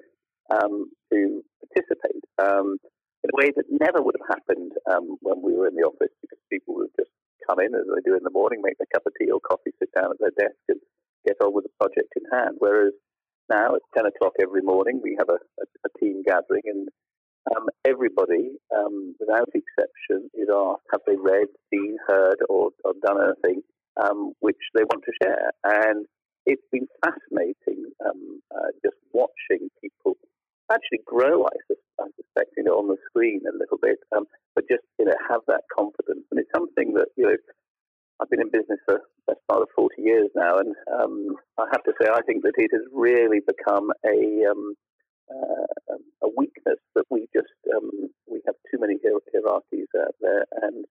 um, 0.52 0.92
to 1.12 1.44
participate 1.62 2.24
um, 2.42 2.78
in 3.24 3.30
a 3.32 3.38
way 3.38 3.52
that 3.56 3.66
never 3.70 4.02
would 4.02 4.16
have 4.20 4.40
happened 4.40 4.72
um, 4.92 5.18
when 5.22 5.42
we 5.42 5.56
were 5.56 5.68
in 5.68 5.76
the 5.76 5.88
office 5.88 6.12
because 6.22 6.40
people 6.52 6.76
would 6.76 6.92
just 7.00 7.12
come 7.48 7.60
in 7.60 7.76
as 7.76 7.88
they 7.88 8.04
do 8.04 8.16
in 8.16 8.24
the 8.24 8.34
morning, 8.34 8.62
make 8.64 8.78
their 8.78 8.92
cup 8.94 9.04
of 9.06 9.14
tea 9.20 9.32
or 9.32 9.40
coffee, 9.40 9.72
sit 9.80 9.90
down 9.96 10.12
at 10.12 10.20
their 10.20 10.36
desk 10.36 10.60
and 10.70 10.80
get 11.26 11.38
on 11.42 11.54
with 11.54 11.64
the 11.64 11.76
project 11.80 12.12
in 12.16 12.24
hand. 12.32 12.56
Whereas 12.60 12.94
now 13.50 13.76
at 13.76 13.84
10 13.96 14.06
o'clock 14.08 14.34
every 14.42 14.62
morning 14.62 15.00
we 15.04 15.16
have 15.20 15.30
a, 15.30 15.40
a, 15.40 15.66
a 15.88 15.90
team 16.00 16.24
gathering 16.26 16.64
and 16.66 16.88
um, 17.52 17.68
everybody, 17.86 18.56
um, 18.76 19.16
without 19.20 19.50
exception, 19.54 20.30
is 20.34 20.48
asked 20.48 20.88
have 20.92 21.02
they 21.06 21.16
read, 21.20 21.48
seen, 21.70 21.98
heard, 22.08 22.40
or, 22.48 22.70
or 22.86 22.94
done 23.06 23.18
anything 23.20 23.62
um, 24.02 24.32
which 24.40 24.60
they 24.74 24.84
want 24.84 25.04
to 25.04 25.12
share. 25.22 25.52
And 25.64 26.06
it's 26.46 26.64
been 26.72 26.88
fascinating 27.04 27.92
um, 28.06 28.40
uh, 28.56 28.72
just 28.84 28.96
watching 29.12 29.70
people 29.82 30.16
actually 30.72 31.02
grow, 31.06 31.46
I, 31.46 31.56
suspect, 32.16 32.54
you 32.58 32.64
know, 32.64 32.80
on 32.80 32.88
the 32.88 32.98
screen 33.10 33.42
a 33.48 33.58
little 33.58 33.78
bit, 33.82 34.00
um, 34.16 34.26
but 34.56 34.68
just, 34.70 34.84
you 35.00 35.06
know, 35.06 35.16
have 35.30 35.42
that 35.48 35.64
confidence. 35.72 36.26
And 36.32 36.40
it's 36.40 36.50
something 36.56 36.94
that, 36.94 37.08
you 37.16 37.26
know, 37.26 37.38
I've 38.22 38.30
been 38.30 38.42
in 38.42 38.52
business 38.52 38.80
for 38.86 39.02
best 39.28 39.40
part 39.50 39.62
of 39.62 39.70
40 39.76 40.02
years 40.02 40.30
now, 40.36 40.60
and 40.60 40.76
um, 40.92 41.36
I 41.58 41.66
have 41.72 41.84
to 41.84 41.94
say, 42.00 42.08
I 42.08 42.22
think 42.22 42.44
that 42.44 42.54
it 42.58 42.72
has 42.72 42.86
really 42.94 43.40
become 43.46 43.92
a 44.06 44.48
um, 44.48 44.76
uh, 45.28 45.98
a 46.24 46.30
weakness 46.38 46.80
that 46.96 47.06
we 47.10 47.28
just 47.36 47.52
um, 47.76 47.90
we 48.30 48.40
have 48.46 48.56
too 48.72 48.80
many 48.80 48.96
hierarchies 49.04 49.90
out 50.00 50.16
there, 50.22 50.46
and 50.62 50.86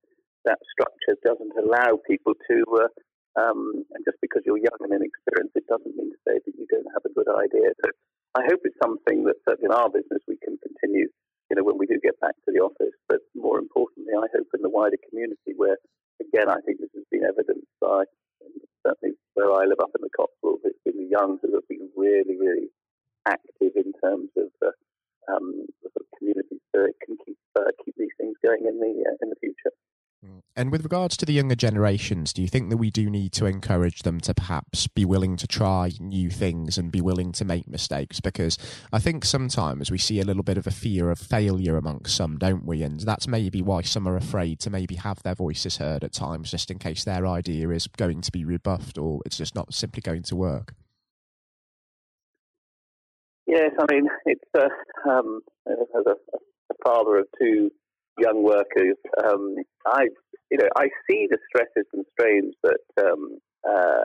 that 0.44 0.58
structure 0.72 1.16
doesn't 1.24 1.52
allow 1.56 1.98
people 2.08 2.34
to. 2.50 2.64
Uh, 2.76 2.92
um, 3.40 3.84
and 3.96 4.04
just 4.04 4.20
because 4.20 4.42
you're 4.44 4.60
young 4.60 4.76
and 4.84 4.92
inexperienced, 4.92 5.56
it 5.56 5.64
doesn't 5.64 5.96
mean 5.96 6.12
to 6.12 6.20
say 6.28 6.36
that 6.36 6.52
you 6.52 6.66
don't 6.68 6.92
have 6.92 7.04
a 7.08 7.14
good 7.16 7.32
idea. 7.32 7.72
So 7.80 7.88
I 8.34 8.42
hope 8.48 8.60
it's 8.64 8.78
something 8.82 9.24
that 9.24 9.36
certainly 9.48 9.68
in 9.68 9.76
our 9.76 9.90
business 9.90 10.24
we 10.26 10.38
can 10.40 10.56
continue. 10.58 11.08
You 11.50 11.56
know, 11.56 11.64
when 11.64 11.76
we 11.76 11.86
do 11.86 12.00
get 12.00 12.18
back 12.20 12.32
to 12.48 12.52
the 12.52 12.64
office, 12.64 12.96
but 13.08 13.20
more 13.36 13.58
importantly, 13.58 14.16
I 14.16 14.24
hope 14.32 14.48
in 14.54 14.62
the 14.62 14.72
wider 14.72 14.96
community, 15.08 15.52
where 15.56 15.76
again 16.20 16.48
I 16.48 16.64
think 16.64 16.80
this 16.80 16.92
has 16.96 17.04
been 17.12 17.24
evidenced 17.28 17.68
by 17.80 18.08
certainly 18.86 19.14
where 19.34 19.52
I 19.52 19.64
live 19.64 19.80
up 19.80 19.94
in 19.94 20.02
the 20.02 20.10
Cotswolds, 20.16 20.62
it's 20.64 20.78
been 20.84 20.98
the 20.98 21.10
young 21.10 21.38
who 21.42 21.54
have 21.54 21.66
been 21.68 21.88
really, 21.96 22.36
really 22.36 22.68
active 23.26 23.72
in 23.76 23.92
terms 24.02 24.30
of 24.36 24.50
uh, 24.60 24.74
um, 25.30 25.66
the 25.82 25.88
sort 25.94 26.02
of 26.02 26.18
community 26.18 26.58
spirit 26.68 26.96
can 27.04 27.16
keep 27.24 27.38
uh, 27.54 27.70
keep 27.84 27.94
these 27.96 28.14
things 28.18 28.34
going 28.42 28.66
in 28.66 28.80
the 28.80 28.92
uh, 29.06 29.16
in 29.22 29.30
the 29.30 29.38
future. 29.38 29.72
And 30.54 30.70
with 30.70 30.82
regards 30.82 31.16
to 31.16 31.26
the 31.26 31.32
younger 31.32 31.54
generations, 31.54 32.32
do 32.32 32.42
you 32.42 32.48
think 32.48 32.68
that 32.68 32.76
we 32.76 32.90
do 32.90 33.08
need 33.08 33.32
to 33.32 33.46
encourage 33.46 34.02
them 34.02 34.20
to 34.20 34.34
perhaps 34.34 34.86
be 34.86 35.04
willing 35.04 35.36
to 35.38 35.46
try 35.46 35.92
new 35.98 36.28
things 36.30 36.76
and 36.76 36.92
be 36.92 37.00
willing 37.00 37.32
to 37.32 37.44
make 37.44 37.66
mistakes? 37.66 38.20
Because 38.20 38.58
I 38.92 38.98
think 38.98 39.24
sometimes 39.24 39.90
we 39.90 39.96
see 39.96 40.20
a 40.20 40.24
little 40.24 40.42
bit 40.42 40.58
of 40.58 40.66
a 40.66 40.70
fear 40.70 41.10
of 41.10 41.18
failure 41.18 41.76
amongst 41.76 42.14
some, 42.16 42.36
don't 42.36 42.66
we? 42.66 42.82
And 42.82 43.00
that's 43.00 43.26
maybe 43.26 43.62
why 43.62 43.80
some 43.80 44.06
are 44.06 44.16
afraid 44.16 44.60
to 44.60 44.70
maybe 44.70 44.96
have 44.96 45.22
their 45.22 45.34
voices 45.34 45.78
heard 45.78 46.04
at 46.04 46.12
times, 46.12 46.50
just 46.50 46.70
in 46.70 46.78
case 46.78 47.02
their 47.04 47.26
idea 47.26 47.70
is 47.70 47.86
going 47.86 48.20
to 48.20 48.30
be 48.30 48.44
rebuffed 48.44 48.98
or 48.98 49.22
it's 49.24 49.38
just 49.38 49.54
not 49.54 49.72
simply 49.72 50.02
going 50.02 50.22
to 50.24 50.36
work. 50.36 50.74
Yes, 53.46 53.72
I 53.78 53.92
mean, 53.92 54.06
it's 54.26 54.50
uh, 54.56 54.68
um, 55.10 55.40
as 55.66 56.04
a, 56.06 56.10
a 56.10 56.74
father 56.84 57.18
of 57.18 57.26
two 57.38 57.70
young 58.18 58.42
workers, 58.42 58.96
um, 59.24 59.56
I 59.86 60.06
you 60.50 60.58
know 60.58 60.68
I 60.76 60.88
see 61.08 61.28
the 61.30 61.38
stresses 61.48 61.86
and 61.92 62.04
strains 62.12 62.54
that 62.62 63.04
um, 63.04 63.38
uh, 63.68 64.04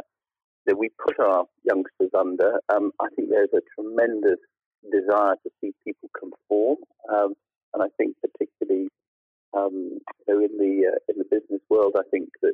that 0.66 0.78
we 0.78 0.90
put 1.06 1.20
our 1.20 1.46
youngsters 1.64 2.12
under. 2.18 2.60
Um, 2.70 2.92
I 3.00 3.08
think 3.16 3.30
there's 3.30 3.54
a 3.54 3.62
tremendous 3.76 4.40
desire 4.92 5.36
to 5.44 5.50
see 5.62 5.72
people 5.86 6.10
conform, 6.18 6.78
um, 7.14 7.34
and 7.74 7.84
I 7.84 7.88
think 7.98 8.16
particularly 8.22 8.90
um, 9.56 10.00
you 10.28 10.34
know, 10.34 10.40
in 10.40 10.58
the 10.58 10.92
uh, 10.92 11.00
in 11.10 11.18
the 11.18 11.26
business 11.30 11.62
world, 11.70 11.96
I 11.98 12.04
think 12.12 12.30
that 12.42 12.54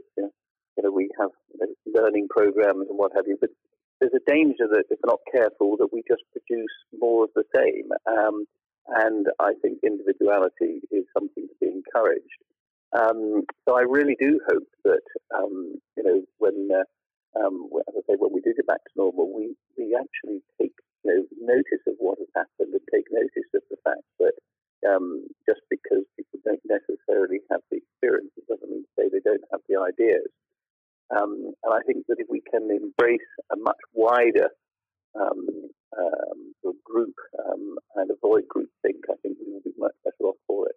you 0.78 0.84
know, 0.84 0.92
we 0.92 1.10
have 1.20 1.30
you 1.54 1.68
know, 1.68 2.02
learning 2.02 2.28
programs 2.30 2.88
and 2.90 2.98
what 2.98 3.12
have 3.16 3.26
you, 3.28 3.38
but 3.40 3.50
there's 4.00 4.14
a 4.16 4.32
danger 4.32 4.68
that 4.70 4.86
if 4.90 5.00
we're 5.04 5.12
not 5.12 5.20
careful, 5.32 5.78
that 5.78 5.94
we 5.94 6.04
just 6.08 6.24
produce 6.32 6.74
more 7.00 7.26
of 7.26 7.30
the 7.36 7.44
same. 7.56 7.90
Um, 8.08 8.46
and 8.88 9.28
I 9.40 9.54
think 9.62 9.80
individuality 9.84 10.82
is 10.92 11.06
something 11.14 11.48
to 11.48 11.56
be 11.60 11.68
encouraged. 11.68 12.40
Um, 12.94 13.44
so 13.68 13.76
I 13.78 13.82
really 13.82 14.16
do 14.20 14.40
hope 14.48 14.70
that 14.84 15.06
um, 15.34 15.76
you 15.98 16.04
know 16.04 16.22
when, 16.38 16.70
uh, 16.72 16.86
um, 17.40 17.70
as 17.88 17.96
I 17.98 18.02
say, 18.08 18.16
when 18.18 18.34
we 18.34 18.42
do 18.42 18.54
get 18.54 18.68
back 18.68 18.84
to 18.84 18.92
normal, 18.96 19.34
we 19.34 19.56
we 19.78 19.98
actually 19.98 20.42
take 20.62 20.74
you 21.04 21.10
know 21.10 21.24
notice 21.42 21.84
of 21.88 21.96
what 21.98 22.20
has 22.20 22.30
happened 22.36 22.74
and 22.74 22.86
take 22.94 23.08
notice 23.12 23.50
of 23.56 23.64
the 23.72 23.78
fact 23.84 24.06
that 24.20 24.36
um, 24.88 25.26
just 25.48 25.62
because 25.70 26.04
people 26.18 26.40
don't 26.46 26.62
necessarily 26.70 27.40
have 27.50 27.62
the 27.72 27.78
experience, 27.78 28.32
it 28.38 28.46
doesn't 28.48 28.70
mean 28.70 28.84
to 28.84 28.94
say 28.98 29.10
they 29.10 29.24
don't 29.24 29.44
have 29.52 29.62
the 29.68 29.80
ideas. 29.80 30.30
Um, 31.10 31.54
and 31.64 31.74
I 31.74 31.82
think 31.86 32.06
that 32.08 32.18
if 32.20 32.28
we 32.30 32.42
can 32.42 32.70
embrace 32.70 33.32
a 33.52 33.56
much 33.58 33.80
wider 33.94 34.50
um, 35.16 35.48
um, 35.98 36.54
group 36.84 37.16
um, 37.40 37.78
and 37.96 38.12
avoid 38.12 38.44
groupthink, 38.48 39.02
I 39.10 39.16
think 39.22 39.38
we 39.40 39.54
will 39.54 39.62
be 39.62 39.74
much 39.78 39.96
better 40.04 40.30
off 40.30 40.36
for 40.48 40.68
it. 40.68 40.76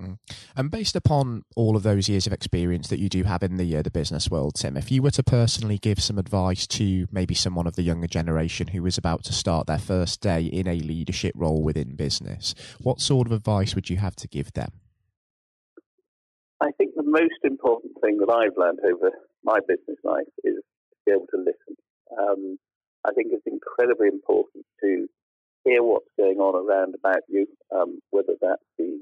Mm. 0.00 0.11
And 0.56 0.70
based 0.70 0.96
upon 0.96 1.44
all 1.56 1.76
of 1.76 1.82
those 1.82 2.08
years 2.08 2.26
of 2.26 2.32
experience 2.32 2.88
that 2.88 3.00
you 3.00 3.08
do 3.08 3.24
have 3.24 3.42
in 3.42 3.56
the 3.56 3.76
uh, 3.76 3.82
the 3.82 3.90
business 3.90 4.30
world, 4.30 4.54
Tim, 4.54 4.76
if 4.76 4.90
you 4.90 5.02
were 5.02 5.10
to 5.10 5.22
personally 5.22 5.78
give 5.78 6.00
some 6.00 6.18
advice 6.18 6.66
to 6.68 7.06
maybe 7.10 7.34
someone 7.34 7.66
of 7.66 7.76
the 7.76 7.82
younger 7.82 8.06
generation 8.06 8.68
who 8.68 8.86
is 8.86 8.98
about 8.98 9.24
to 9.24 9.32
start 9.32 9.66
their 9.66 9.78
first 9.78 10.20
day 10.20 10.44
in 10.44 10.66
a 10.66 10.74
leadership 10.74 11.32
role 11.36 11.62
within 11.62 11.96
business, 11.96 12.54
what 12.80 13.00
sort 13.00 13.26
of 13.26 13.32
advice 13.32 13.74
would 13.74 13.90
you 13.90 13.96
have 13.96 14.16
to 14.16 14.28
give 14.28 14.52
them? 14.52 14.70
I 16.60 16.70
think 16.78 16.94
the 16.94 17.02
most 17.02 17.42
important 17.42 17.94
thing 18.00 18.18
that 18.18 18.30
I've 18.30 18.56
learned 18.56 18.78
over 18.86 19.10
my 19.42 19.58
business 19.66 19.98
life 20.04 20.30
is 20.44 20.54
to 20.54 20.96
be 21.04 21.12
able 21.12 21.26
to 21.30 21.38
listen. 21.38 21.76
Um, 22.16 22.58
I 23.04 23.12
think 23.12 23.32
it's 23.32 23.46
incredibly 23.46 24.06
important 24.06 24.64
to 24.80 25.08
hear 25.64 25.82
what's 25.82 26.08
going 26.16 26.38
on 26.38 26.54
around 26.54 26.94
about 26.94 27.22
you, 27.28 27.46
um, 27.74 27.98
whether 28.10 28.34
that 28.40 28.58
be 28.78 29.01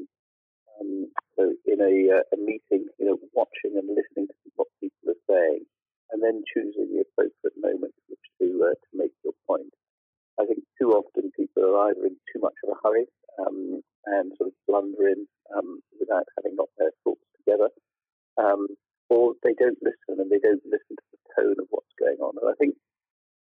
um, 0.91 1.07
so 1.39 1.55
in 1.67 1.81
a, 1.81 2.19
uh, 2.19 2.23
a, 2.35 2.37
meeting, 2.37 2.87
you 2.99 3.07
know, 3.07 3.19
watching 3.35 3.79
and 3.79 3.89
listening 3.89 4.27
to 4.27 4.51
what 4.57 4.69
people 4.81 5.11
are 5.11 5.25
saying, 5.29 5.65
and 6.13 6.23
then 6.23 6.43
choosing 6.53 6.91
the 6.91 7.05
appropriate 7.07 7.57
moment 7.57 7.95
which 8.09 8.27
to 8.41 8.47
uh, 8.67 8.75
to 8.75 8.91
make 8.95 9.13
your 9.25 9.35
point. 9.47 9.73
I 10.41 10.47
think 10.47 10.65
too 10.81 10.93
often 10.93 11.31
people 11.37 11.65
are 11.65 11.91
either 11.91 12.07
in 12.07 12.17
too 12.33 12.41
much 12.41 12.57
of 12.65 12.71
a 12.71 12.81
hurry 12.83 13.07
um, 13.39 13.83
and 14.07 14.33
sort 14.37 14.49
of 14.49 14.55
blunder 14.67 15.09
in 15.09 15.27
um, 15.55 15.81
without 15.99 16.25
having 16.37 16.57
got 16.57 16.69
their 16.79 16.91
thoughts 17.05 17.25
together, 17.39 17.69
um, 18.39 18.67
or 19.09 19.35
they 19.43 19.55
don't 19.59 19.79
listen 19.83 20.19
and 20.19 20.31
they 20.31 20.43
don't 20.43 20.65
listen 20.65 20.97
to 20.97 21.07
the 21.13 21.21
tone 21.37 21.57
of 21.61 21.67
what's 21.71 21.95
going 21.99 22.19
on. 22.19 22.35
And 22.41 22.51
I 22.51 22.57
think 22.59 22.75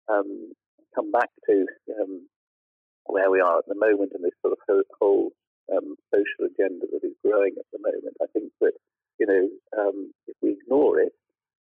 um, 0.09 0.53
come 0.95 1.11
back 1.13 1.31
to 1.49 1.67
um, 2.01 2.27
where 3.07 3.31
we 3.31 3.41
are 3.41 3.59
at 3.59 3.69
the 3.69 3.79
moment 3.79 4.13
and 4.15 4.25
this 4.25 4.37
sort 4.43 4.53
of 4.53 4.59
whole 5.01 5.33
um, 5.73 5.97
social 6.13 6.49
agenda 6.49 6.87
that 6.89 7.05
is 7.05 7.17
growing 7.25 7.55
at 7.59 7.69
the 7.73 7.81
moment. 7.81 8.17
I 8.23 8.29
think 8.33 8.53
that 8.61 8.73
you 9.21 9.27
know 9.27 9.45
um, 9.77 10.13
if 10.27 10.37
we 10.43 10.57
ignore 10.57 11.01
it, 11.01 11.13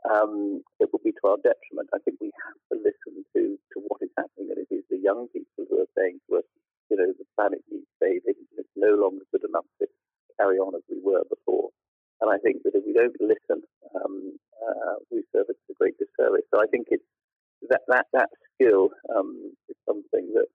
um, 0.10 0.62
it 0.80 0.90
will 0.92 1.04
be 1.04 1.14
to 1.14 1.26
our 1.30 1.42
detriment. 1.42 1.94
I 1.94 2.02
think 2.04 2.18
we 2.20 2.32
have 2.46 2.62
to 2.74 2.76
listen 2.82 3.26
to 3.36 3.42
to 3.74 3.78
what 3.88 4.02
is 4.02 4.14
happening, 4.18 4.50
and 4.50 4.60
it 4.62 4.72
is 4.74 4.84
the 4.90 4.98
young 4.98 5.28
people 5.30 5.66
who 5.70 5.82
are 5.82 5.94
saying 5.98 6.20
to 6.30 6.42
us, 6.42 6.48
you 6.90 6.98
know, 6.98 7.10
the 7.14 7.28
planet 7.38 7.62
needs 7.70 7.90
saving. 8.02 8.38
It's 8.58 8.76
no 8.76 8.98
longer 8.98 9.26
good 9.32 9.46
enough 9.46 9.70
to 9.80 9.88
carry 10.40 10.58
on 10.58 10.76
as 10.76 10.86
we 10.90 10.98
were 11.02 11.24
before. 11.30 11.70
And 12.22 12.30
I 12.30 12.38
think 12.38 12.62
that 12.64 12.78
if 12.78 12.86
we 12.86 12.94
don't 12.94 13.18
listen, 13.18 13.66
um, 13.98 14.38
uh, 14.62 15.02
we 15.10 15.24
serve 15.34 15.50
a 15.50 15.74
great 15.78 15.98
disservice. 15.98 16.46
So 16.54 16.62
I 16.62 16.70
think 16.70 16.88
it's 16.90 17.06
that 17.70 17.82
that 17.88 18.08
that 18.14 18.30
skill 18.54 18.90
um, 19.14 19.54
is 19.70 19.78
something 19.86 20.34
that 20.34 20.50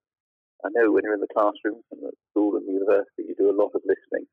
I 0.65 0.69
know 0.73 0.91
when 0.91 1.05
you're 1.05 1.13
in 1.13 1.21
the 1.21 1.29
classroom 1.29 1.85
and 1.91 2.01
at 2.01 2.17
school 2.31 2.57
and 2.57 2.65
university, 2.65 3.29
you 3.29 3.35
do 3.37 3.53
a 3.53 3.55
lot 3.55 3.77
of 3.77 3.81
listening. 3.85 4.25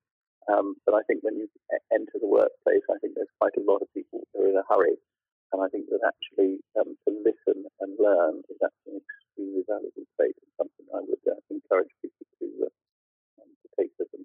Um, 0.48 0.76
but 0.84 0.94
I 0.94 1.02
think 1.06 1.20
when 1.22 1.36
you 1.36 1.48
enter 1.92 2.16
the 2.20 2.28
workplace, 2.28 2.84
I 2.88 2.98
think 3.00 3.14
there's 3.14 3.32
quite 3.40 3.56
a 3.56 3.64
lot 3.64 3.80
of 3.84 3.92
people 3.92 4.24
who 4.32 4.44
are 4.44 4.48
in 4.48 4.56
a 4.56 4.64
hurry. 4.68 4.96
And 5.52 5.60
I 5.60 5.68
think 5.68 5.88
that 5.92 6.00
actually 6.04 6.60
um, 6.80 6.96
to 7.04 7.10
listen 7.12 7.68
and 7.80 7.90
learn 8.00 8.40
is 8.48 8.60
actually 8.64 9.00
an 9.00 9.04
extremely 9.04 9.64
valuable 9.68 10.08
trait 10.16 10.36
and 10.40 10.52
something 10.56 10.86
I 10.92 11.04
would 11.04 11.24
uh, 11.28 11.40
encourage 11.52 11.92
people 12.00 12.24
to, 12.40 12.46
uh, 12.68 12.72
um, 13.44 13.48
to 13.52 13.68
take 13.76 13.92
with 13.98 14.10
them. 14.12 14.24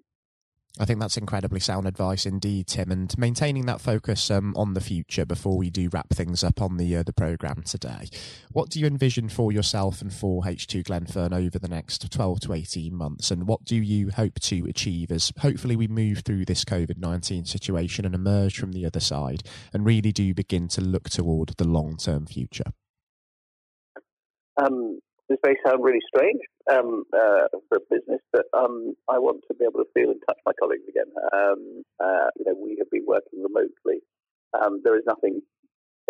I 0.80 0.84
think 0.84 0.99
that's 1.10 1.16
incredibly 1.16 1.58
sound 1.58 1.88
advice 1.88 2.24
indeed, 2.24 2.68
Tim, 2.68 2.92
and 2.92 3.12
maintaining 3.18 3.66
that 3.66 3.80
focus 3.80 4.30
um, 4.30 4.54
on 4.56 4.74
the 4.74 4.80
future 4.80 5.26
before 5.26 5.58
we 5.58 5.68
do 5.68 5.88
wrap 5.92 6.10
things 6.10 6.44
up 6.44 6.62
on 6.62 6.76
the 6.76 6.94
uh, 6.94 7.02
the 7.02 7.12
program 7.12 7.64
today. 7.64 8.08
What 8.52 8.70
do 8.70 8.78
you 8.78 8.86
envision 8.86 9.28
for 9.28 9.50
yourself 9.50 10.00
and 10.02 10.12
for 10.12 10.44
H2 10.44 10.84
Glenfern 10.84 11.32
over 11.32 11.58
the 11.58 11.66
next 11.66 12.12
12 12.12 12.38
to 12.42 12.52
18 12.52 12.94
months, 12.94 13.32
and 13.32 13.48
what 13.48 13.64
do 13.64 13.74
you 13.74 14.10
hope 14.12 14.38
to 14.38 14.64
achieve 14.66 15.10
as 15.10 15.32
hopefully 15.40 15.74
we 15.74 15.88
move 15.88 16.18
through 16.18 16.44
this 16.44 16.64
COVID 16.64 16.98
19 16.98 17.44
situation 17.44 18.04
and 18.04 18.14
emerge 18.14 18.56
from 18.56 18.70
the 18.70 18.86
other 18.86 19.00
side 19.00 19.42
and 19.72 19.84
really 19.84 20.12
do 20.12 20.32
begin 20.32 20.68
to 20.68 20.80
look 20.80 21.10
toward 21.10 21.54
the 21.56 21.66
long 21.66 21.96
term 21.96 22.24
future? 22.24 22.70
Um, 24.62 25.00
this 25.30 25.38
may 25.46 25.54
sound 25.64 25.78
really 25.86 26.02
strange 26.10 26.42
um, 26.66 27.06
uh, 27.14 27.46
for 27.70 27.78
a 27.78 27.86
business, 27.86 28.18
but 28.34 28.50
um, 28.50 28.98
I 29.06 29.22
want 29.22 29.46
to 29.46 29.54
be 29.54 29.62
able 29.62 29.78
to 29.78 29.90
feel 29.94 30.10
and 30.10 30.18
touch 30.26 30.42
my 30.44 30.50
colleagues 30.58 30.90
again. 30.90 31.06
Um, 31.30 31.86
uh, 32.02 32.34
you 32.34 32.50
know, 32.50 32.58
we 32.58 32.74
have 32.82 32.90
been 32.90 33.06
working 33.06 33.38
remotely. 33.38 34.02
Um, 34.58 34.82
there 34.82 34.98
is 34.98 35.06
nothing 35.06 35.38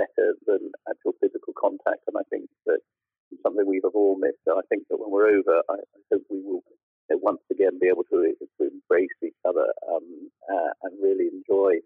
better 0.00 0.32
than 0.48 0.72
actual 0.88 1.12
physical 1.20 1.52
contact, 1.52 2.00
and 2.08 2.16
I 2.16 2.24
think 2.32 2.48
that 2.64 2.80
it's 3.28 3.44
something 3.44 3.68
we've 3.68 3.84
all 3.84 4.16
missed. 4.16 4.40
And 4.48 4.56
I 4.56 4.64
think 4.72 4.88
that 4.88 4.96
when 4.96 5.12
we're 5.12 5.36
over, 5.36 5.60
I, 5.68 5.84
I 5.84 6.00
hope 6.08 6.24
we 6.32 6.40
will 6.40 6.64
you 7.12 7.12
know, 7.12 7.20
once 7.20 7.44
again 7.52 7.76
be 7.76 7.92
able 7.92 8.08
to, 8.08 8.32
to 8.40 8.62
embrace 8.64 9.12
each 9.20 9.36
other 9.44 9.68
um, 9.84 10.32
uh, 10.48 10.72
and 10.88 10.96
really 10.96 11.28
enjoy 11.28 11.76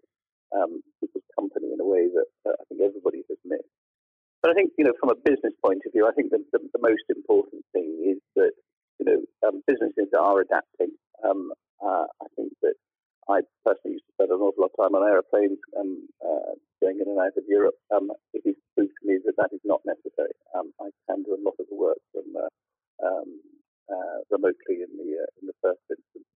um, 0.55 0.79
people's 1.03 1.27
company 1.35 1.67
in 1.75 1.83
a 1.83 1.85
way 1.85 2.07
that 2.07 2.31
I 2.47 2.63
think 2.71 2.79
everybody 2.79 3.27
has 3.27 3.39
missed 3.43 3.75
the 4.53 4.83
know, 4.85 4.93
from 4.99 5.09
a 5.09 5.17
business 5.17 5.53
point 5.63 5.81
of 5.85 5.91
view, 5.93 6.05
I 6.05 6.13
think 6.13 6.29
the, 6.29 6.43
the, 6.53 6.59
the 6.73 6.81
most 6.81 7.09
important 7.09 7.65
thing 7.73 7.97
is 8.05 8.21
that 8.35 8.53
you 8.99 9.05
know 9.05 9.19
um, 9.47 9.61
businesses 9.65 10.13
are 10.13 10.41
adapting. 10.41 10.93
Um, 11.25 11.51
uh, 11.81 12.05
I 12.21 12.27
think 12.35 12.53
that 12.61 12.77
I 13.29 13.41
personally 13.65 13.97
used 13.97 14.05
to 14.05 14.13
spend 14.13 14.29
an 14.29 14.41
awful 14.45 14.61
lot 14.61 14.71
of 14.73 14.77
time 14.77 14.93
on 14.93 15.07
aeroplanes 15.07 15.57
um, 15.73 16.05
uh, 16.21 16.53
going 16.81 17.01
in 17.01 17.09
and 17.09 17.19
out 17.19 17.33
of 17.33 17.43
Europe. 17.49 17.75
Um, 17.89 18.11
it 18.33 18.45
is 18.45 18.55
proved 18.77 18.93
to 19.01 19.07
me 19.07 19.17
that 19.25 19.37
that 19.41 19.49
is 19.49 19.63
not 19.65 19.81
necessary. 19.85 20.37
Um, 20.53 20.69
I 20.77 20.93
can 21.09 21.25
do 21.25 21.33
a 21.33 21.41
lot 21.41 21.57
of 21.57 21.65
the 21.65 21.75
work 21.75 21.97
from 22.13 22.29
uh, 22.37 22.51
um, 23.01 23.41
uh, 23.89 24.19
remotely 24.29 24.85
in 24.85 24.91
the 24.93 25.25
uh, 25.25 25.29
in 25.41 25.49
the 25.49 25.57
first 25.61 25.81
instance. 25.89 26.29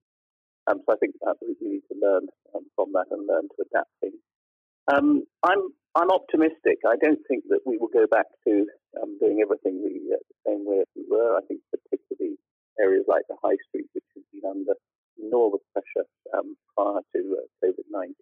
Um, 0.66 0.82
so 0.86 0.94
I 0.94 0.98
think 0.98 1.14
that 1.22 1.38
we 1.42 1.54
need 1.62 1.86
to 1.90 1.96
learn 1.98 2.30
um, 2.54 2.66
from 2.76 2.94
that 2.94 3.10
and 3.10 3.26
learn 3.26 3.50
to 3.50 3.66
adapt 3.70 3.90
things. 4.02 4.22
I'm 5.44 5.62
I'm 5.96 6.12
optimistic. 6.12 6.80
I 6.86 6.96
don't 7.02 7.20
think 7.28 7.44
that 7.50 7.62
we 7.66 7.78
will 7.78 7.92
go 7.94 8.06
back 8.10 8.26
to 8.48 8.66
doing 9.20 9.42
everything 9.44 9.84
the, 9.84 10.16
uh, 10.16 10.22
the 10.32 10.38
same 10.48 10.64
way 10.66 10.80
as 10.82 10.90
we 10.96 11.04
were. 11.10 11.36
I 11.36 11.42
think 11.48 11.62
particularly 11.70 12.38
areas 12.80 13.06
like 13.08 13.28
the 13.28 13.36
high 13.44 13.58
street, 13.68 13.88
which 13.94 14.08
has 14.16 14.24
been 14.32 14.48
under 14.50 14.74
enormous 15.20 15.62
pressure 15.76 16.08
um, 16.34 16.56
prior 16.74 17.04
to 17.16 17.20
uh, 17.36 17.46
COVID 17.60 17.88
19 17.92 18.16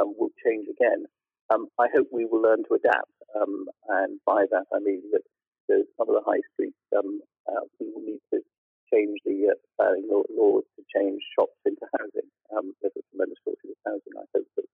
um, 0.00 0.14
will 0.18 0.32
change 0.40 0.66
again. 0.68 1.04
Um, 1.52 1.68
I 1.78 1.86
hope 1.92 2.08
we 2.10 2.24
will 2.24 2.40
learn 2.40 2.64
to 2.64 2.74
adapt. 2.74 3.12
Um, 3.36 3.66
and 3.88 4.18
by 4.24 4.48
that, 4.50 4.64
I 4.72 4.80
mean 4.80 5.02
that 5.12 5.22
some 5.68 6.08
of 6.08 6.14
the 6.16 6.24
high 6.24 6.40
streets, 6.54 6.80
um, 6.96 7.20
uh, 7.46 7.68
we 7.78 7.92
will 7.92 8.02
need 8.02 8.22
to 8.32 8.40
change 8.88 9.20
the 9.24 9.52
uh, 9.52 9.58
planning 9.76 10.08
laws 10.08 10.64
to 10.76 10.82
change 10.88 11.20
shops 11.36 11.58
into 11.66 11.84
housing. 11.98 12.28
Um, 12.56 12.72
there's 12.80 12.96
a 12.96 13.04
tremendous 13.10 13.38
shortage 13.44 13.76
of 13.76 13.80
housing. 13.84 14.14
I 14.16 14.24
hope 14.32 14.48
that 14.56 14.68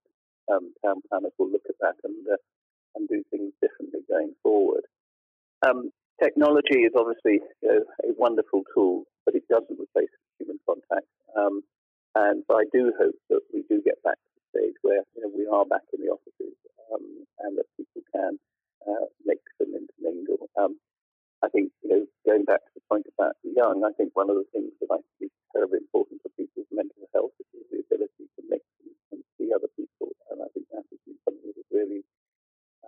town 0.84 1.02
planners 1.08 1.32
will 1.38 1.50
look 1.50 1.66
at 1.68 1.78
that 1.80 1.96
and, 2.04 2.26
uh, 2.30 2.36
and 2.96 3.08
do 3.08 3.22
things 3.30 3.52
differently 3.62 4.00
going 4.08 4.34
forward. 4.42 4.84
Is 6.82 6.92
obviously 6.96 7.40
you 7.62 7.68
know, 7.68 7.82
a 8.04 8.12
wonderful 8.16 8.62
tool, 8.74 9.04
but 9.24 9.34
it 9.34 9.46
doesn't 9.48 9.78
replace 9.78 10.12
human 10.38 10.58
contact. 10.66 11.06
Um, 11.36 11.62
and 12.14 12.42
so 12.50 12.58
I 12.58 12.64
do 12.72 12.92
hope 12.98 13.14
that 13.30 13.42
we 13.54 13.62
do 13.68 13.82
get 13.84 14.02
back 14.02 14.18
to 14.18 14.30
the 14.34 14.42
stage 14.50 14.76
where 14.82 15.02
you 15.14 15.22
know, 15.22 15.30
we 15.30 15.46
are 15.46 15.64
back 15.64 15.86
in 15.94 16.02
the 16.02 16.10
offices 16.10 16.56
um, 16.90 17.04
and 17.46 17.58
that 17.58 17.70
people 17.76 18.02
can 18.10 18.38
uh, 18.88 19.06
mix 19.24 19.40
and 19.60 19.74
intermingle. 19.74 20.50
Um, 20.58 20.76
I 21.42 21.48
think, 21.48 21.72
you 21.80 21.88
know, 21.88 22.02
going 22.26 22.44
back 22.44 22.60
to 22.60 22.72
the 22.76 22.84
point 22.90 23.06
about 23.16 23.32
the 23.40 23.54
young, 23.56 23.80
I 23.86 23.94
think 23.96 24.12
one 24.12 24.28
of 24.28 24.36
the 24.36 24.48
things 24.52 24.74
that 24.80 24.92
I 24.92 25.00
think 25.16 25.32
is 25.32 25.34
terribly 25.54 25.80
important 25.80 26.20
for 26.20 26.28
people's 26.36 26.68
mental 26.68 27.08
health 27.14 27.32
is 27.40 27.64
the 27.72 27.80
ability 27.80 28.28
to 28.28 28.40
mix 28.50 28.60
and, 28.84 28.92
and 29.14 29.20
see 29.38 29.48
other 29.54 29.70
people. 29.72 30.12
And 30.28 30.44
I 30.44 30.48
think 30.52 30.68
that 30.68 30.84
has 30.84 31.00
been 31.08 31.16
something 31.24 31.48
that 31.48 31.56
has 31.56 31.70
really 31.72 32.04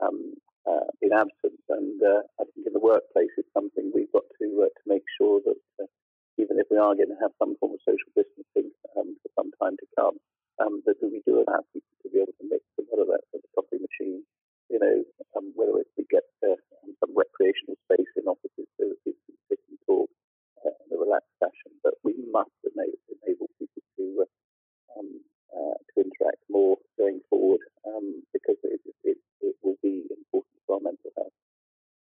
um, 0.05 0.37
uh, 0.69 0.91
been 1.01 1.17
absent. 1.17 1.57
And 1.73 1.97
uh, 2.03 2.29
I 2.37 2.45
think 2.53 2.69
in 2.69 2.77
the 2.77 2.83
workplace, 2.83 3.33
it's 3.41 3.57
something 3.57 3.89
we've 3.95 4.13
got 4.13 4.29
to 4.43 4.47
uh, 4.67 4.73
to 4.75 4.85
make 4.85 5.07
sure 5.17 5.41
that 5.49 5.63
uh, 5.81 5.89
even 6.37 6.61
if 6.61 6.69
we 6.69 6.77
are 6.77 6.93
going 6.93 7.09
to 7.09 7.23
have 7.25 7.33
some 7.41 7.57
form 7.57 7.73
of 7.73 7.81
social 7.89 8.13
distancing 8.13 8.69
um, 9.01 9.17
for 9.25 9.31
some 9.33 9.49
time 9.57 9.81
to 9.81 9.89
come, 9.97 10.21
um, 10.61 10.85
that 10.85 11.01
we 11.01 11.25
do 11.25 11.41
allow 11.41 11.65
people 11.73 11.97
to 12.05 12.09
be 12.13 12.21
able 12.21 12.37
to 12.37 12.47
mix 12.53 12.61
and 12.77 12.87
whether 12.93 13.09
that's 13.09 13.33
at 13.33 13.41
the 13.41 13.53
coffee 13.57 13.81
machine, 13.81 14.21
you 14.69 14.79
know, 14.79 15.01
um, 15.37 15.53
whether 15.57 15.81
it's 15.81 15.95
to 15.97 16.05
get 16.13 16.29
uh, 16.45 16.57
some 17.01 17.13
recreational 17.17 17.77
space 17.89 18.11
in 18.17 18.27
offices 18.29 18.69
so 18.77 18.89
that 18.89 18.99
people 19.05 19.23
can 19.27 19.39
sit 19.49 19.61
and 19.69 19.79
talk 19.87 20.09
uh, 20.65 20.75
in 20.87 20.97
a 20.97 20.99
relaxed 20.99 21.35
fashion. 21.41 21.73
But 21.83 21.99
we 22.05 22.15
must 22.31 22.55
enable, 22.63 23.01
enable 23.23 23.49
people 23.59 23.83
to 23.99 24.05
uh, 24.25 24.31
um, 24.99 25.09
uh, 25.53 25.77
to 25.77 25.95
interact 26.05 26.43
more 26.49 26.77
going 26.99 27.21
forward 27.29 27.61
um, 27.87 28.23
because 28.33 28.57
it, 28.65 28.81
it, 29.05 29.19
it 29.41 29.57
will 29.63 29.79
be 29.83 30.05
important 30.11 30.57
for 30.67 30.77
our 30.77 30.85
mental 30.85 31.11
health. 31.17 31.37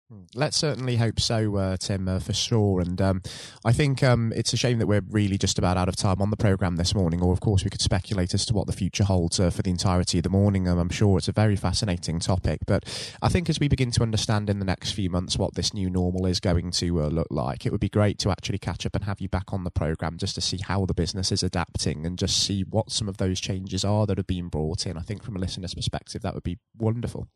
Hmm. 0.10 0.27
Let's 0.38 0.58
certainly 0.58 0.97
hope 0.97 1.19
so, 1.19 1.56
uh, 1.56 1.78
Tim, 1.78 2.08
uh, 2.08 2.19
for 2.19 2.32
sure. 2.32 2.80
And 2.80 3.02
um, 3.02 3.23
I 3.65 3.71
think 3.71 4.04
um, 4.04 4.32
it's 4.36 4.54
a 4.54 4.58
shame 4.58 4.78
that 4.78 4.86
we're 4.86 5.02
really 5.10 5.36
just 5.36 5.58
about 5.58 5.78
out 5.78 5.89
of 5.89 5.95
time 5.95 6.21
on 6.21 6.30
the 6.30 6.38
programme 6.38 6.76
this 6.76 6.93
morning, 6.93 7.23
or 7.23 7.34
of 7.34 7.39
course 7.39 7.63
we 7.63 7.71
could 7.71 7.82
speculate 7.82 8.36
as 8.36 8.45
to 8.45 8.54
what 8.54 8.67
the 8.67 8.71
future 8.71 9.04
holds 9.04 9.39
uh, 9.39 9.50
for 9.50 9.63
the 9.63 9.71
entirety 9.71 10.19
of 10.19 10.23
the 10.23 10.30
morning. 10.30 10.67
Um, 10.67 10.78
I'm 10.78 10.89
sure 10.89 11.17
it's 11.17 11.28
a 11.28 11.32
very 11.32 11.56
fascinating 11.56 12.19
topic. 12.19 12.60
But 12.67 12.86
I 13.19 13.30
think 13.30 13.50
as 13.50 13.60
we 13.60 13.67
begin 13.67 13.89
to 13.89 14.04
understand 14.04 14.47
in 14.47 14.60
the 14.60 14.65
next 14.65 14.91
few 14.91 15.10
months 15.10 15.39
what 15.39 15.56
this 15.56 15.73
new 15.73 15.89
normal 15.89 16.28
is 16.28 16.39
going 16.39 16.69
to 16.73 17.02
uh, 17.02 17.08
look 17.08 17.30
like, 17.32 17.65
it 17.65 17.71
would 17.71 17.82
be 17.82 17.89
great 17.89 18.19
to 18.19 18.30
actually 18.30 18.60
catch 18.60 18.86
up 18.86 18.93
and 18.93 19.06
have 19.06 19.19
you 19.19 19.30
back 19.30 19.52
on 19.52 19.63
the 19.63 19.71
programme 19.71 20.19
just 20.19 20.36
to 20.36 20.41
see 20.41 20.60
how 20.62 20.86
the 20.86 20.93
business 20.93 21.32
is 21.32 21.41
adapting 21.41 22.06
and 22.06 22.19
just 22.19 22.38
see 22.38 22.62
what 22.62 22.91
some 22.91 23.10
of 23.10 23.17
those 23.17 23.41
changes 23.41 23.84
are 23.84 24.06
that 24.06 24.19
have 24.19 24.28
been 24.28 24.50
brought 24.50 24.86
in. 24.86 25.00
I 25.00 25.02
think 25.02 25.23
from 25.23 25.36
a 25.36 25.39
listener's 25.39 25.73
perspective, 25.73 26.21
that 26.21 26.36
would 26.36 26.43
be 26.43 26.60
wonderful. 26.78 27.28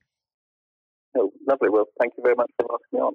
Lovely. 1.52 1.68
Well, 1.70 1.86
thank 2.00 2.14
you 2.18 2.24
very 2.24 2.36
much 2.36 2.50
for 2.58 2.66
asking 2.74 2.98
me 2.98 3.00
on. 3.02 3.14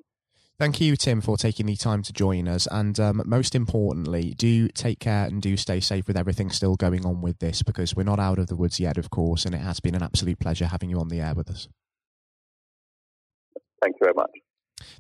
Thank 0.59 0.81
you, 0.81 0.95
Tim, 0.97 1.23
for 1.23 1.39
taking 1.39 1.65
the 1.65 1.77
time 1.77 2.03
to 2.03 2.13
join 2.13 2.49
us. 2.49 2.69
And 2.71 2.99
um, 3.01 3.23
most 3.25 3.55
importantly, 3.55 4.35
do 4.37 4.69
take 4.69 5.01
care 5.01 5.25
and 5.25 5.41
do 5.41 5.57
stay 5.57 5.81
safe 5.81 6.07
with 6.07 6.19
everything 6.19 6.51
still 6.51 6.77
going 6.77 7.07
on 7.07 7.23
with 7.23 7.39
this 7.39 7.63
because 7.63 7.97
we're 7.97 8.05
not 8.05 8.19
out 8.19 8.39
of 8.39 8.49
the 8.49 8.57
woods 8.57 8.79
yet, 8.79 8.99
of 8.99 9.09
course. 9.09 9.47
And 9.47 9.55
it 9.55 9.63
has 9.63 9.81
been 9.81 9.95
an 9.95 10.03
absolute 10.03 10.39
pleasure 10.39 10.67
having 10.67 10.91
you 10.91 11.01
on 11.01 11.09
the 11.09 11.21
air 11.21 11.35
with 11.35 11.51
us. 11.51 11.69
Thank 13.83 13.97
you 14.01 14.05
very 14.05 14.15
much. 14.15 14.31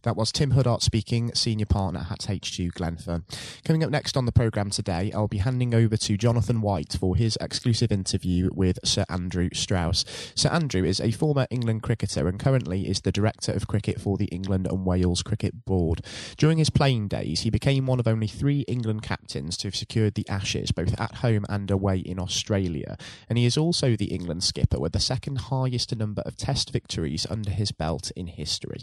That 0.02 0.16
was 0.16 0.32
Tim 0.32 0.52
Huddart 0.52 0.82
speaking, 0.82 1.34
senior 1.34 1.66
partner 1.66 2.06
at 2.10 2.20
H2 2.20 2.72
Glenfern. 2.72 3.24
Coming 3.64 3.82
up 3.82 3.90
next 3.90 4.16
on 4.16 4.26
the 4.26 4.32
programme 4.32 4.70
today, 4.70 5.10
I'll 5.12 5.28
be 5.28 5.38
handing 5.38 5.74
over 5.74 5.96
to 5.96 6.16
Jonathan 6.16 6.60
White 6.60 6.96
for 6.98 7.16
his 7.16 7.36
exclusive 7.40 7.90
interview 7.90 8.50
with 8.54 8.78
Sir 8.84 9.04
Andrew 9.08 9.48
Strauss. 9.52 10.04
Sir 10.34 10.48
Andrew 10.50 10.84
is 10.84 11.00
a 11.00 11.10
former 11.10 11.46
England 11.50 11.82
cricketer 11.82 12.28
and 12.28 12.38
currently 12.38 12.88
is 12.88 13.00
the 13.00 13.12
Director 13.12 13.52
of 13.52 13.66
Cricket 13.66 14.00
for 14.00 14.16
the 14.16 14.26
England 14.26 14.66
and 14.66 14.86
Wales 14.86 15.22
Cricket 15.22 15.64
Board. 15.64 16.02
During 16.36 16.58
his 16.58 16.70
playing 16.70 17.08
days, 17.08 17.40
he 17.40 17.50
became 17.50 17.86
one 17.86 18.00
of 18.00 18.08
only 18.08 18.26
three 18.26 18.60
England 18.68 19.02
captains 19.02 19.56
to 19.58 19.68
have 19.68 19.76
secured 19.76 20.14
the 20.14 20.28
Ashes, 20.28 20.72
both 20.72 20.98
at 21.00 21.16
home 21.16 21.44
and 21.48 21.70
away 21.70 21.98
in 21.98 22.18
Australia. 22.18 22.96
And 23.28 23.38
he 23.38 23.46
is 23.46 23.56
also 23.56 23.96
the 23.96 24.06
England 24.06 24.44
skipper 24.44 24.78
with 24.78 24.92
the 24.92 25.00
second 25.00 25.36
highest 25.36 25.94
number 25.96 26.22
of 26.22 26.36
Test 26.36 26.70
victories 26.70 27.26
under 27.30 27.50
his 27.50 27.72
belt 27.72 28.10
in 28.14 28.26
history. 28.26 28.80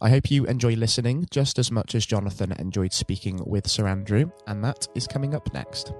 I 0.00 0.10
hope 0.10 0.30
you 0.30 0.46
enjoy 0.52 0.74
listening 0.74 1.26
just 1.30 1.58
as 1.58 1.72
much 1.72 1.94
as 1.94 2.04
Jonathan 2.04 2.52
enjoyed 2.58 2.92
speaking 2.92 3.40
with 3.46 3.66
Sir 3.66 3.86
Andrew, 3.88 4.30
and 4.46 4.62
that 4.62 4.86
is 4.94 5.06
coming 5.06 5.34
up 5.34 5.50
next. 5.54 5.94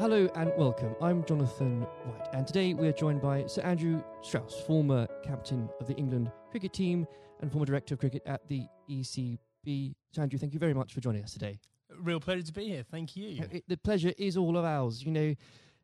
Hello 0.00 0.28
and 0.34 0.52
welcome. 0.58 0.96
I'm 1.00 1.24
Jonathan 1.24 1.82
White, 1.82 2.28
and 2.32 2.44
today 2.44 2.74
we 2.74 2.88
are 2.88 2.92
joined 2.92 3.22
by 3.22 3.46
Sir 3.46 3.62
Andrew 3.62 4.02
Strauss, 4.22 4.60
former 4.66 5.06
captain 5.22 5.68
of 5.78 5.86
the 5.86 5.94
England 5.94 6.32
cricket 6.50 6.72
team 6.72 7.06
and 7.40 7.52
former 7.52 7.64
director 7.64 7.94
of 7.94 8.00
cricket 8.00 8.22
at 8.26 8.40
the 8.48 8.66
ECB. 8.90 9.94
Sir 10.10 10.22
Andrew, 10.22 10.40
thank 10.40 10.52
you 10.52 10.58
very 10.58 10.74
much 10.74 10.92
for 10.92 11.00
joining 11.00 11.22
us 11.22 11.32
today. 11.32 11.60
Real 11.96 12.18
pleasure 12.18 12.42
to 12.42 12.52
be 12.52 12.66
here. 12.66 12.82
Thank 12.82 13.14
you. 13.14 13.44
Uh, 13.44 13.46
it, 13.52 13.64
the 13.68 13.76
pleasure 13.76 14.14
is 14.18 14.36
all 14.36 14.58
of 14.58 14.64
ours. 14.64 15.00
You 15.00 15.12
know, 15.12 15.34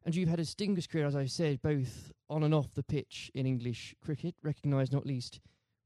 and 0.04 0.12
you've 0.12 0.28
had 0.28 0.40
a 0.40 0.42
distinguished 0.42 0.90
career, 0.90 1.06
as 1.06 1.14
I 1.14 1.26
said, 1.26 1.62
both 1.62 2.10
on 2.28 2.42
and 2.42 2.52
off 2.52 2.74
the 2.74 2.82
pitch 2.82 3.30
in 3.32 3.46
English 3.46 3.94
cricket, 4.04 4.34
recognised 4.42 4.92
not 4.92 5.06
least 5.06 5.38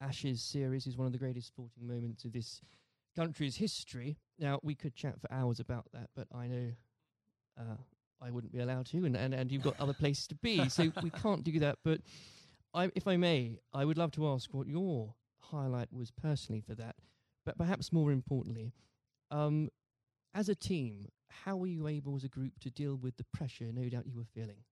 Ashes 0.00 0.42
series 0.42 0.86
is 0.86 0.96
one 0.96 1.06
of 1.06 1.12
the 1.12 1.18
greatest 1.18 1.48
sporting 1.48 1.86
moments 1.86 2.24
of 2.24 2.32
this 2.32 2.60
country's 3.14 3.56
history. 3.56 4.18
Now, 4.38 4.60
we 4.62 4.74
could 4.74 4.94
chat 4.94 5.20
for 5.20 5.32
hours 5.32 5.58
about 5.60 5.86
that, 5.92 6.10
but 6.14 6.26
I 6.34 6.46
know 6.46 6.72
uh, 7.58 7.76
I 8.20 8.30
wouldn't 8.30 8.52
be 8.52 8.60
allowed 8.60 8.86
to, 8.86 9.04
and, 9.04 9.16
and, 9.16 9.34
and 9.34 9.50
you've 9.50 9.62
got 9.62 9.80
other 9.80 9.92
places 9.98 10.26
to 10.28 10.34
be, 10.36 10.68
so 10.68 10.92
we 11.02 11.10
can't 11.10 11.42
do 11.44 11.58
that. 11.60 11.78
But 11.82 12.00
I, 12.74 12.90
if 12.94 13.06
I 13.06 13.16
may, 13.16 13.58
I 13.72 13.84
would 13.84 13.96
love 13.96 14.12
to 14.12 14.28
ask 14.28 14.52
what 14.52 14.66
your 14.66 15.14
highlight 15.40 15.92
was 15.92 16.10
personally 16.10 16.60
for 16.60 16.74
that. 16.74 16.96
But 17.44 17.56
perhaps 17.56 17.92
more 17.92 18.12
importantly, 18.12 18.74
um, 19.30 19.70
as 20.34 20.48
a 20.48 20.54
team, 20.54 21.08
how 21.28 21.56
were 21.56 21.66
you 21.66 21.88
able 21.88 22.16
as 22.16 22.24
a 22.24 22.28
group 22.28 22.58
to 22.60 22.70
deal 22.70 22.96
with 22.96 23.16
the 23.16 23.24
pressure 23.32 23.70
no 23.72 23.88
doubt 23.88 24.06
you 24.06 24.16
were 24.16 24.24
feeling? 24.34 24.64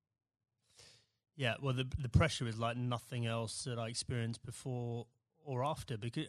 Yeah, 1.36 1.54
well, 1.60 1.74
the 1.74 1.86
the 1.98 2.08
pressure 2.08 2.46
is 2.46 2.58
like 2.58 2.76
nothing 2.76 3.26
else 3.26 3.64
that 3.64 3.78
I 3.78 3.88
experienced 3.88 4.44
before 4.44 5.06
or 5.44 5.64
after 5.64 5.96
because 5.98 6.26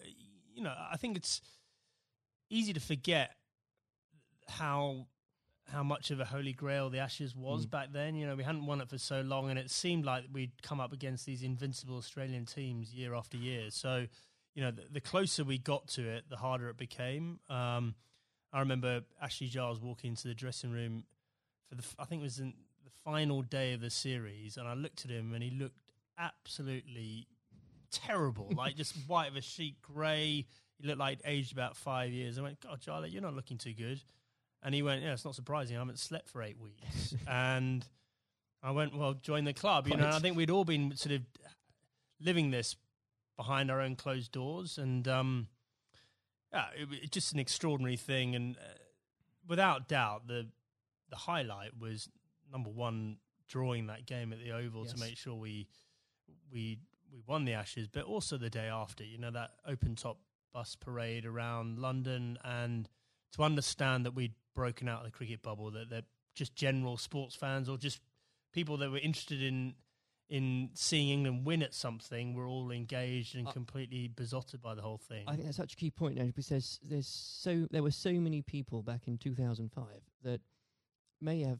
you 0.53 0.63
know 0.63 0.73
I 0.91 0.97
think 0.97 1.15
it's 1.17 1.41
easy 2.49 2.73
to 2.73 2.79
forget 2.79 3.35
how 4.47 5.07
how 5.67 5.81
much 5.81 6.11
of 6.11 6.19
a 6.19 6.25
holy 6.25 6.53
grail 6.53 6.89
the 6.91 6.99
Ashes 6.99 7.35
was 7.35 7.65
Mm. 7.65 7.69
back 7.71 7.91
then. 7.91 8.15
You 8.15 8.27
know, 8.27 8.35
we 8.35 8.43
hadn't 8.43 8.67
won 8.67 8.81
it 8.81 8.89
for 8.89 8.99
so 8.99 9.21
long, 9.21 9.49
and 9.49 9.57
it 9.57 9.71
seemed 9.71 10.05
like 10.05 10.25
we'd 10.31 10.61
come 10.61 10.79
up 10.79 10.93
against 10.93 11.25
these 11.25 11.41
invincible 11.41 11.97
Australian 11.97 12.45
teams 12.45 12.93
year 12.93 13.15
after 13.15 13.35
year. 13.37 13.71
So, 13.71 14.05
you 14.53 14.61
know, 14.61 14.69
the, 14.69 14.83
the 14.91 15.01
closer 15.01 15.43
we 15.43 15.57
got 15.57 15.87
to 15.89 16.07
it, 16.07 16.29
the 16.29 16.37
harder 16.37 16.69
it 16.69 16.77
became. 16.77 17.39
Um, 17.49 17.95
I 18.53 18.59
remember 18.59 19.01
Ashley 19.19 19.47
Giles 19.47 19.81
walking 19.81 20.11
into 20.11 20.27
the 20.27 20.35
dressing 20.35 20.71
room 20.71 21.05
for 21.67 21.73
the 21.75 21.83
I 21.97 22.05
think 22.05 22.21
it 22.21 22.23
was 22.25 22.39
in 22.39 22.53
the 22.85 22.91
final 23.03 23.41
day 23.41 23.73
of 23.73 23.81
the 23.81 23.89
series, 23.89 24.57
and 24.57 24.67
I 24.67 24.73
looked 24.73 25.05
at 25.05 25.11
him, 25.11 25.33
and 25.33 25.43
he 25.43 25.49
looked 25.49 25.79
absolutely 26.17 27.27
terrible, 27.91 28.51
like 28.55 28.75
just 28.75 28.95
white 29.07 29.29
of 29.29 29.35
a 29.35 29.41
sheet, 29.41 29.81
grey. 29.81 30.45
He 30.79 30.87
looked 30.87 30.99
like 30.99 31.19
aged 31.25 31.51
about 31.51 31.75
five 31.75 32.11
years. 32.11 32.37
I 32.37 32.41
went, 32.41 32.61
God, 32.61 32.79
Charlie, 32.81 33.09
you're 33.09 33.21
not 33.21 33.33
looking 33.33 33.57
too 33.57 33.73
good. 33.73 34.01
And 34.61 34.73
he 34.73 34.81
went, 34.81 35.03
Yeah, 35.03 35.13
it's 35.13 35.25
not 35.25 35.35
surprising. 35.35 35.77
I 35.77 35.79
haven't 35.79 35.99
slept 35.99 36.29
for 36.29 36.41
eight 36.41 36.59
weeks. 36.59 37.15
and 37.27 37.85
I 38.61 38.71
went, 38.71 38.95
Well, 38.95 39.13
join 39.13 39.45
the 39.45 39.53
club. 39.53 39.87
You 39.87 39.95
know, 39.97 40.09
I 40.09 40.19
think 40.19 40.35
we'd 40.35 40.49
all 40.49 40.65
been 40.65 40.95
sort 40.95 41.15
of 41.15 41.21
living 42.19 42.51
this 42.51 42.75
behind 43.37 43.69
our 43.69 43.81
own 43.81 43.95
closed 43.95 44.31
doors. 44.31 44.77
And 44.77 45.07
um, 45.07 45.47
yeah, 46.51 46.65
it, 46.79 46.89
was 46.89 46.99
just 47.09 47.33
an 47.33 47.39
extraordinary 47.39 47.97
thing. 47.97 48.35
And 48.35 48.57
uh, 48.57 48.77
without 49.47 49.87
doubt, 49.87 50.27
the 50.27 50.47
the 51.09 51.15
highlight 51.15 51.79
was 51.79 52.09
number 52.51 52.69
one, 52.69 53.17
drawing 53.47 53.88
that 53.88 54.05
game 54.05 54.34
at 54.34 54.39
the 54.39 54.51
Oval 54.51 54.84
Yes. 54.84 54.93
to 54.93 54.99
make 54.99 55.17
sure 55.17 55.36
we 55.36 55.67
we 56.51 56.79
we 57.12 57.21
won 57.25 57.45
the 57.45 57.53
Ashes, 57.53 57.88
but 57.88 58.03
also 58.03 58.38
the 58.38 58.49
day 58.49 58.67
after. 58.67 59.03
You 59.03 59.17
know 59.17 59.31
that 59.31 59.51
open 59.65 59.95
top 59.95 60.19
bus 60.53 60.75
parade 60.75 61.25
around 61.25 61.79
London, 61.79 62.38
and 62.43 62.89
to 63.34 63.43
understand 63.43 64.05
that 64.05 64.12
we'd 64.15 64.34
broken 64.53 64.88
out 64.88 64.99
of 64.99 65.05
the 65.05 65.12
cricket 65.12 65.41
bubble, 65.41 65.71
that 65.71 65.89
that 65.89 66.05
just 66.34 66.55
general 66.55 66.97
sports 66.97 67.36
fans 67.36 67.69
or 67.69 67.77
just 67.77 67.99
people 68.51 68.77
that 68.77 68.89
were 68.91 68.97
interested 68.99 69.41
in 69.41 69.75
in 70.27 70.71
seeing 70.73 71.10
England 71.10 71.45
win 71.45 71.62
at 71.62 71.71
something 71.73 72.34
were 72.34 72.47
all 72.47 72.71
engaged 72.71 73.36
and 73.36 73.47
Uh, 73.47 73.51
completely 73.51 74.08
besotted 74.08 74.60
by 74.60 74.73
the 74.73 74.81
whole 74.81 74.97
thing. 74.97 75.23
I 75.27 75.34
think 75.36 75.45
that's 75.45 75.58
such 75.58 75.73
a 75.73 75.75
key 75.75 75.91
point, 75.91 76.17
Andrew, 76.17 76.31
because 76.31 76.47
there's, 76.49 76.79
there's 76.81 77.08
so 77.08 77.67
there 77.69 77.84
were 77.84 77.91
so 77.91 78.12
many 78.13 78.41
people 78.41 78.81
back 78.81 79.08
in 79.08 79.19
2005 79.19 80.01
that 80.23 80.41
may 81.21 81.41
have 81.41 81.60